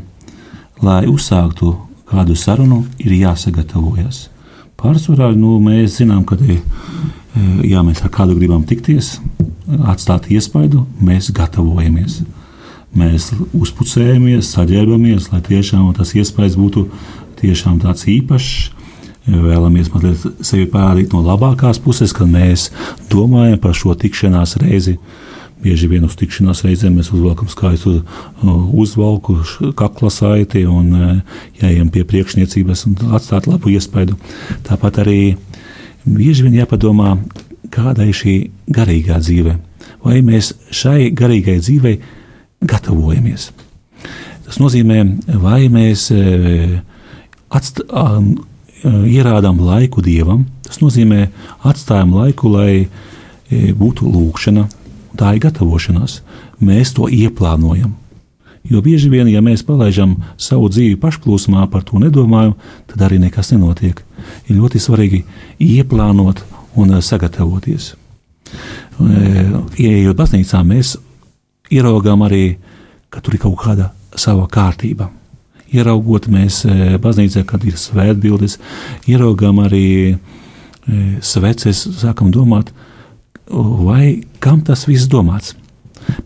lai 0.84 1.04
uzsāktu 1.10 1.74
kādu 2.08 2.36
sarunu, 2.38 2.84
ir 3.02 3.16
jāsagatavojas. 3.18 4.28
Pārsvarā 4.80 5.30
nu, 5.36 5.58
mēs 5.64 5.98
zinām, 6.00 6.24
ka 6.28 6.38
ja 7.64 7.82
mēs 7.86 8.02
ar 8.04 8.12
kādu 8.14 8.36
gribam 8.38 8.64
tikties, 8.68 9.18
atstāt 9.88 10.30
iespaidu, 10.32 10.84
mēs 11.02 11.32
gatavojamies. 11.34 12.22
Mēs 12.94 13.32
uzpucējamies, 13.56 14.52
saģērbamies, 14.54 15.32
lai 15.32 15.40
tiešām 15.42 15.88
tas 15.96 16.14
iespējas 16.14 16.54
būtu 16.60 16.86
tiešām 17.40 17.80
tāds 17.82 18.06
īpašs. 18.10 18.70
Vēlamies 19.24 19.88
mazliet 19.88 20.44
sevi 20.44 20.66
parādīt 20.68 21.14
no 21.16 21.22
labākās 21.24 21.80
puses, 21.82 22.12
kad 22.12 22.28
mēs 22.28 22.68
domājam 23.10 23.56
par 23.62 23.74
šo 23.74 23.96
tikšanās 23.98 24.58
reizi. 24.60 24.98
Bieži 25.64 25.88
vien 25.88 26.04
uz 26.04 26.12
tikšanās 26.20 26.60
reizēm 26.66 26.98
mēs 26.98 27.08
uzvelkam 27.08 27.48
skaistu 27.48 28.02
uzvalku, 28.76 29.38
kakla 29.78 30.10
saiti 30.12 30.66
un 30.68 31.22
jāiem 31.62 31.88
pie 31.90 32.04
priekšniecības 32.04 32.84
un 32.90 33.16
atstāt 33.16 33.48
labu 33.48 33.72
iespaidu. 33.72 34.18
Tāpat 34.68 35.00
arī 35.06 35.18
bieži 36.04 36.46
vien 36.46 36.58
jāpadomā, 36.60 37.16
kāda 37.74 38.06
ir 38.06 38.16
šī 38.16 38.36
garīgā 38.72 39.18
dzīve. 39.22 39.56
Vai 40.04 40.20
mēs 40.24 40.52
šai 40.74 41.10
garīgai 41.16 41.58
dzīvei 41.62 41.98
gatavojamies. 42.64 43.50
Tas 44.44 44.60
nozīmē, 44.60 45.00
vai 45.40 45.64
mēs 45.72 46.10
e, 46.12 46.82
atst, 47.48 47.80
a, 47.88 48.20
ierādām 48.84 49.62
laiku 49.64 50.04
dievam, 50.04 50.44
tas 50.66 50.82
nozīmē, 50.82 51.28
atstājam 51.64 52.12
laiku, 52.18 52.52
lai 52.52 52.84
e, 52.84 52.86
būtu 53.72 54.08
lūkšana, 54.12 54.66
tā 55.16 55.34
ir 55.36 55.44
gatavošanās. 55.46 56.20
Mēs 56.64 56.92
to 56.96 57.08
ieplānojam. 57.08 57.96
Jo 58.64 58.80
bieži 58.80 59.10
vien, 59.12 59.28
ja 59.28 59.42
mēs 59.44 59.60
palaidām 59.66 60.14
savu 60.40 60.70
dzīvi 60.72 60.96
pašplūsmā, 61.02 61.66
par 61.68 61.82
to 61.84 61.98
nedomājam, 62.00 62.54
tad 62.88 63.02
arī 63.04 63.18
nekas 63.20 63.52
nenotiek. 63.52 63.98
Ir 64.48 64.56
ļoti 64.56 64.80
svarīgi 64.80 65.20
ieplānot 65.60 66.40
un 66.80 66.94
sagatavoties. 67.04 67.90
Iejot 69.76 70.16
baznīcā, 70.16 70.62
mēs 70.64 70.94
ieraugām 71.74 72.24
arī, 72.24 72.56
ka 73.12 73.20
tur 73.20 73.36
ir 73.36 73.42
kaut 73.42 73.58
kāda 73.60 73.90
sava 74.16 74.46
kārtība. 74.48 75.10
Ieraugot 75.74 76.30
mēs 76.32 76.62
baznīcā, 77.02 77.42
kad 77.44 77.64
ir 77.68 77.76
svētbildes, 77.76 78.56
ieraugām 79.10 79.60
arī 79.66 80.16
sveces, 81.20 81.84
sākam 82.00 82.32
domāt, 82.32 82.72
vai 83.50 84.22
kam 84.40 84.64
tas 84.64 84.86
viss 84.88 85.10
domāts. 85.10 85.52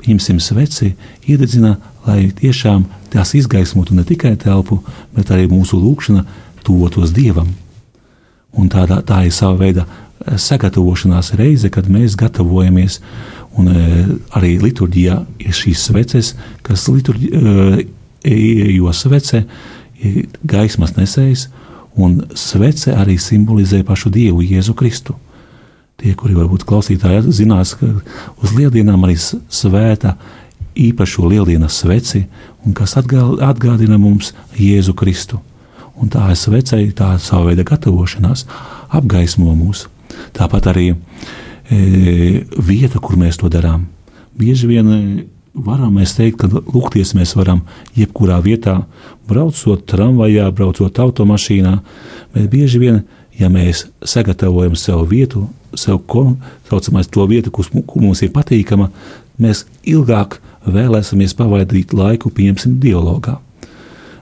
Pieņemsim 0.00 0.40
sveci, 0.42 0.94
iededzina, 1.28 1.76
lai 2.06 2.28
tiešām 2.36 2.84
tās 3.12 3.34
izgaismotu 3.38 3.96
ne 3.96 4.04
tikai 4.08 4.34
telpu, 4.40 4.82
bet 5.16 5.32
arī 5.34 5.48
mūsu 5.50 5.80
lūkšana 5.80 6.24
tuvotos 6.66 7.14
Dievam. 7.16 7.50
Un 8.58 8.68
tā, 8.72 8.84
tā 8.86 9.22
ir 9.28 9.34
sava 9.34 9.58
veida 9.60 9.86
sagatavošanās 10.36 11.32
reize, 11.38 11.70
kad 11.70 11.88
mēs 11.90 12.16
gatavojamies. 12.18 13.00
Un 13.58 13.70
e, 13.72 13.84
arī 14.38 14.56
liturģijā 14.62 15.16
ir 15.42 15.54
šīs 15.56 15.88
sveces, 15.88 16.34
kas 16.62 16.86
liturģi, 16.90 17.30
e, 17.34 18.34
jo 18.76 18.92
svece 18.94 19.44
ir 19.98 20.28
gaismas 20.46 20.94
nesējs, 20.98 21.48
un 21.98 22.20
svece 22.38 22.94
arī 22.94 23.16
simbolizē 23.18 23.82
pašu 23.86 24.12
Dievu, 24.14 24.44
Jēzu 24.46 24.76
Kristu. 24.78 25.16
Tie, 25.98 26.12
kuri 26.14 26.36
varbūt 26.36 26.62
klausītāji 26.62 27.32
zinās, 27.34 27.72
ka 27.74 27.88
uz 28.38 28.52
lieldienām 28.54 29.02
arī 29.02 29.16
svēta 29.18 30.14
īpašo 30.78 31.26
lieldienas 31.26 31.80
sveci, 31.82 32.22
un 32.62 32.74
kas 32.76 32.94
atgādina 32.98 33.98
mums 33.98 34.30
Jēzu 34.54 34.94
Kristu. 34.94 35.40
Un 35.98 36.10
tā 36.12 36.28
ir 36.30 36.38
svecei, 36.38 36.92
tā 36.94 37.16
ir 37.16 37.22
sava 37.22 37.48
veida 37.48 37.64
gatavošanās, 37.66 38.44
apgaismo 38.94 39.50
mūs. 39.58 39.88
Tāpat 40.38 40.70
arī 40.70 40.92
e, 40.92 40.96
vieta, 42.54 43.02
kur 43.02 43.18
mēs 43.18 43.40
to 43.42 43.50
darām. 43.50 43.88
Bieži 44.38 44.70
vien 44.70 44.92
e, 44.94 45.00
varam 45.66 45.98
mēs 45.98 46.14
teikt, 46.14 46.44
ka 46.44 46.62
lūgties 46.62 47.16
mēs 47.18 47.34
varam 47.34 47.64
jebkurā 47.98 48.38
vietā, 48.44 48.84
braucot 49.26 49.82
tramvajā, 49.90 50.46
braucot 50.54 51.02
automašīnā, 51.02 51.74
bet 52.36 52.50
bieži 52.52 52.82
vien, 52.86 53.02
ja 53.38 53.48
mēs 53.52 53.86
sagatavojam 54.02 54.76
sev 54.78 55.04
vietu, 55.10 55.46
sev 55.74 56.02
saucamais 56.68 57.08
to 57.10 57.26
vietu, 57.30 57.52
kur 57.54 57.68
mums 58.02 58.22
ir 58.22 58.32
patīkama, 58.34 58.90
mēs 59.38 59.64
ilgāk 59.86 60.40
vēlēsimies 60.66 61.36
pavadīt 61.38 61.94
laiku, 61.96 62.32
pieņemsim, 62.34 62.78
dialogā. 62.82 63.38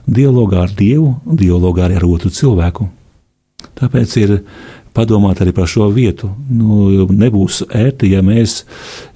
Dialogā 0.07 0.63
ar 0.63 0.71
Dievu, 0.71 1.17
dialogā 1.25 1.87
arī 1.87 1.97
ar 1.99 2.05
otru 2.07 2.31
cilvēku. 2.31 2.87
Tāpēc 3.75 4.13
ir 4.21 4.35
padomāt 4.95 5.41
arī 5.43 5.51
par 5.53 5.67
šo 5.67 5.89
vietu. 5.91 6.29
Nu, 6.49 7.07
nebūs 7.11 7.65
ērti, 7.67 8.13
ja 8.13 8.23
mēs 8.23 8.61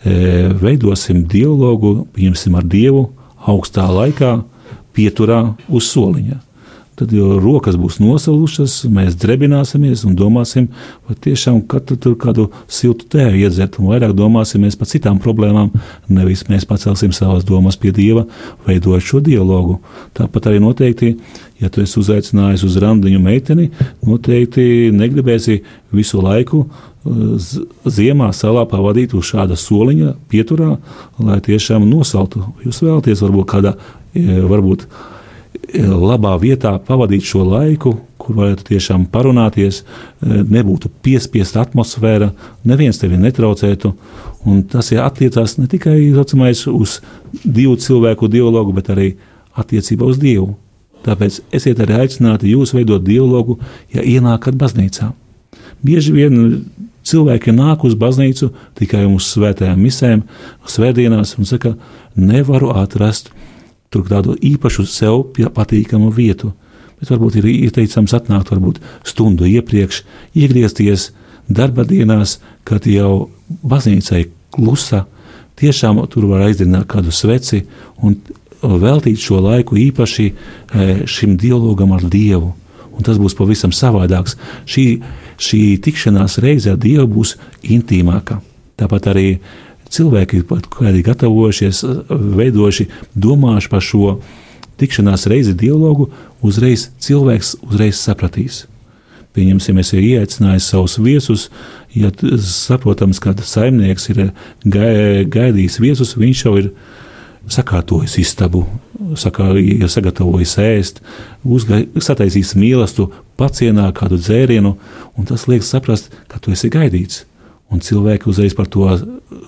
e, 0.03 0.51
veidosim 0.61 1.23
dialogu, 1.31 2.01
pieņemsim 2.17 2.57
ar 2.59 2.67
Dievu 2.67 3.05
augstā 3.47 3.87
laikā, 3.87 4.39
pieturā 4.91 5.45
uz 5.71 5.87
soliņa 5.93 6.41
tad 7.01 7.13
jau 7.15 7.39
rokas 7.41 7.77
būs 7.81 7.97
nosalušas, 8.01 8.75
mēs 8.93 9.15
drebināsimies 9.17 10.03
un 10.05 10.13
domāsim, 10.17 10.67
vai 11.09 11.15
tiešām 11.25 11.63
katru 11.71 11.97
tur 11.97 12.17
kādu 12.21 12.47
siltu 12.69 13.07
tēju 13.15 13.41
iedzert, 13.41 13.79
un 13.81 13.89
vairāk 13.89 14.13
domāsimies 14.17 14.77
par 14.77 14.89
citām 14.91 15.17
problēmām, 15.23 15.71
nevis 16.13 16.45
mēs 16.51 16.67
pacelsim 16.69 17.15
savas 17.17 17.47
domas 17.47 17.79
pie 17.81 17.93
Dieva, 17.95 18.27
veidojot 18.67 19.07
šo 19.07 19.23
dialogu. 19.25 19.79
Tāpat 20.17 20.51
arī 20.51 20.61
noteikti, 20.61 21.15
ja 21.61 21.71
tu 21.73 21.81
esi 21.81 21.97
uzaicinājis 22.01 22.67
uz 22.69 22.77
randiņu 22.83 23.21
meiteni, 23.23 23.71
noteikti 24.05 24.91
negribēsi 24.93 25.57
visu 25.97 26.21
laiku 26.21 26.67
uh, 26.67 26.91
ziemā 27.89 28.29
salā 28.37 28.67
pavadīt 28.69 29.15
uz 29.17 29.31
šāda 29.31 29.57
soliņa, 29.57 30.13
pieturā, 30.29 30.75
lai 31.17 31.39
tiešām 31.41 31.87
nosaltu. 31.89 32.43
Jūs 32.65 32.83
vēlaties 32.85 33.25
varbūt 33.25 33.49
kādā, 33.49 33.73
e, 34.13 34.37
varbūt 34.45 34.85
labā 35.79 36.33
vietā 36.41 36.73
pavadīt 36.85 37.25
šo 37.25 37.43
laiku, 37.47 37.95
kur 38.21 38.35
varētu 38.37 38.65
tiešām 38.69 39.05
parunāties, 39.11 39.81
e, 39.81 40.41
nebūtu 40.43 40.91
piespiesta 41.03 41.63
atmosfēra, 41.65 42.31
neviens 42.67 42.99
tevi 43.01 43.19
netraucētu. 43.21 43.93
Un 44.45 44.63
tas 44.69 44.91
ir 44.91 45.01
attiecās 45.03 45.57
ne 45.57 45.67
tikai 45.69 46.11
zacamais, 46.15 46.65
uz 46.67 46.99
divu 47.43 47.77
cilvēku 47.77 48.29
dialogu, 48.31 48.73
bet 48.73 48.89
arī 48.89 49.15
attiecībā 49.57 50.05
uz 50.05 50.19
Dievu. 50.21 50.55
Tāpēc 51.05 51.41
esiet 51.53 51.79
arī 51.81 51.97
aicināti 52.03 52.51
jūs 52.51 52.73
veidot 52.75 53.03
dialogu, 53.03 53.57
ja 53.93 54.01
ienākat 54.05 54.57
baznīcā. 54.57 55.11
Bieži 55.81 56.13
vien 56.13 56.65
cilvēki 57.05 57.53
nāk 57.55 57.85
uz 57.85 57.95
baznīcu 57.97 58.51
tikai 58.77 59.07
uz 59.09 59.31
svētajām 59.33 59.81
misēm, 59.81 60.25
svētdienās 60.69 61.37
un 61.39 61.49
saka, 61.49 61.73
nevaru 62.15 62.69
atrast 62.77 63.31
tur 63.91 64.07
tādu 64.07 64.35
īpašu 64.39 64.85
sev 64.89 65.23
patīkamu 65.35 66.11
vietu. 66.15 66.53
Bet 67.01 67.11
varbūt 67.11 67.39
ir 67.39 67.49
ieteicams 67.49 68.13
atnākt 68.13 68.51
varbūt 68.53 68.79
stundu 69.07 69.47
iepriekš, 69.49 70.03
iegriezties 70.37 71.09
darba 71.49 71.83
dienās, 71.87 72.39
kad 72.63 72.85
jau 72.87 73.31
baznīcai 73.63 74.27
klusa, 74.53 75.05
tiešām 75.59 75.99
tur 76.11 76.29
var 76.29 76.45
aizdzināt 76.47 76.87
kādu 76.89 77.13
sveci 77.13 77.65
un 78.01 78.17
veltīt 78.61 79.19
šo 79.21 79.41
laiku 79.41 79.77
īpaši 79.79 80.27
e, 80.29 80.33
šim 81.09 81.35
dialogam 81.41 81.95
ar 81.95 82.05
Dievu. 82.05 82.53
Un 82.91 83.07
tas 83.07 83.17
būs 83.17 83.35
pavisam 83.37 83.73
savādāks. 83.73 84.37
Šī, 84.69 85.01
šī 85.41 85.61
tikšanās 85.81 86.37
reize 86.43 86.73
ar 86.73 86.79
Dievu 86.81 87.07
būs 87.15 87.35
intīmāka. 87.63 88.41
Tāpat 88.77 89.09
arī 89.13 89.27
cilvēki, 89.91 90.43
kādi 90.71 91.03
gatavojušies, 91.05 91.83
veidojuši, 92.09 92.87
domājuši 93.15 93.71
par 93.71 93.85
šo 93.85 94.15
tikšanās 94.81 95.27
reizi 95.29 95.53
dialogu, 95.57 96.09
uzreiz 96.41 96.89
cilvēks 97.03 97.55
uzreiz 97.67 97.99
sapratīs. 98.01 98.65
Pieņemsim, 99.31 99.77
es 99.79 99.93
esmu 99.93 100.01
ieaicinājis 100.03 100.65
savus 100.73 100.97
viesus, 100.99 101.45
ja 101.95 102.09
saprotams, 102.43 103.21
ka 103.23 103.31
saimnieks 103.37 104.09
ir 104.11 104.25
gaidījis 104.65 105.79
viesus, 105.79 106.17
viņš 106.19 106.43
jau 106.45 106.57
ir 106.59 106.71
sakārtojis 107.51 108.17
istabu, 108.21 108.65
sakā, 109.17 109.53
ja 109.55 109.87
sagatavojis 109.91 110.57
ēst, 110.61 110.99
sataisījis 111.45 112.57
mīlestību, 112.59 113.23
pacienā 113.39 113.87
kādu 113.97 114.19
dzērienu, 114.19 114.75
un 115.15 115.29
tas 115.29 115.47
liek 115.47 115.63
saprast, 115.65 116.11
ka 116.27 116.41
tu 116.43 116.51
esi 116.53 116.69
gaidīts 116.73 117.23
un 117.71 117.83
cilvēki 117.83 118.29
uzreiz 118.29 118.55
par 118.57 118.69
to, 118.71 118.87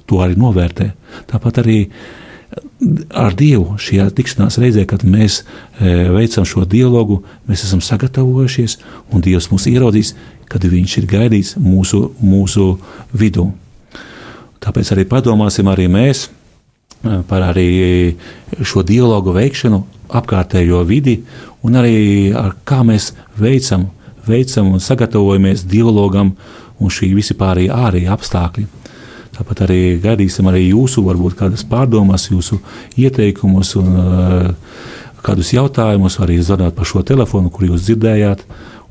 to 0.08 0.22
arī 0.24 0.38
novērtē. 0.40 0.92
Tāpat 1.30 1.64
arī 1.64 1.80
ar 3.14 3.34
Dievu 3.38 3.78
šajā 3.82 4.10
tikšanās 4.16 4.60
reizē, 4.62 4.86
kad 4.90 5.06
mēs 5.08 5.42
e, 5.42 6.10
veicam 6.14 6.46
šo 6.48 6.66
dialogu, 6.70 7.22
mēs 7.50 7.66
esam 7.68 7.82
sagatavojušies, 7.84 8.78
un 9.14 9.24
Dievs 9.24 9.50
mūs 9.52 9.68
ieraudzīs, 9.72 10.14
kad 10.52 10.66
Viņš 10.70 10.98
ir 11.02 11.10
gaidīts 11.10 11.56
mūsu, 11.58 12.12
mūsu 12.22 12.74
vidū. 13.16 13.50
Tāpēc 14.64 14.94
arī 14.94 15.08
padomāsim 15.10 15.68
arī 15.72 15.90
mēs 15.92 16.28
e, 16.28 17.22
par 17.30 17.48
arī 17.50 18.16
šo 18.62 18.84
dialogu 18.88 19.34
veikšanu, 19.36 19.82
apkārtējo 20.14 20.84
vidi, 20.88 21.22
un 21.66 21.80
arī 21.80 22.32
ar 22.38 22.54
kā 22.68 22.84
mēs 22.86 23.12
veicam, 23.40 23.88
veicam 24.28 24.74
un 24.76 24.84
sagatavojamies 24.84 25.66
dialogam 25.70 26.36
un 26.84 26.92
šī 26.92 27.14
visi 27.16 27.38
pārējie 27.40 27.72
ārējie 27.74 28.12
apstākļi. 28.14 28.68
Tāpat 29.34 29.64
arī 29.66 29.80
gaidīsim 30.04 30.46
arī 30.52 30.68
jūsu, 30.68 31.02
varbūt 31.08 31.40
kādas 31.40 31.64
pārdomas, 31.66 32.28
jūsu 32.30 32.60
ieteikumus 33.02 33.74
un 33.80 33.90
uh, 33.98 34.52
kādus 35.26 35.54
jautājumus, 35.56 36.20
arī 36.22 36.38
zvanāt 36.44 36.78
pa 36.78 36.86
šo 36.86 37.02
telefonu, 37.08 37.50
kur 37.54 37.66
jūs 37.72 37.88
dzirdējāt, 37.88 38.44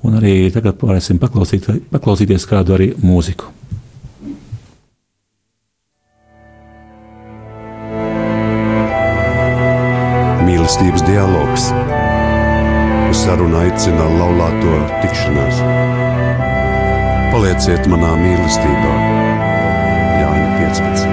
un 0.03 0.19
arī 0.19 0.51
tagad 0.55 0.81
varēsim 0.83 1.21
paklausīt, 1.23 1.69
paklausīties 1.93 2.49
kādu 2.51 2.75
arī 2.79 2.91
mūziku. 2.99 3.53
Mīlestības 10.43 11.07
dialogs. 11.07 11.71
Uz 13.13 13.23
sarunu 13.27 13.61
aicina 13.61 14.09
laulāto 14.19 14.79
tikšanās. 15.05 15.92
Palieciet 17.33 17.87
manā 17.89 18.11
mīlestībā, 18.21 18.93
Jāņa 20.21 20.51
15. 20.61 21.12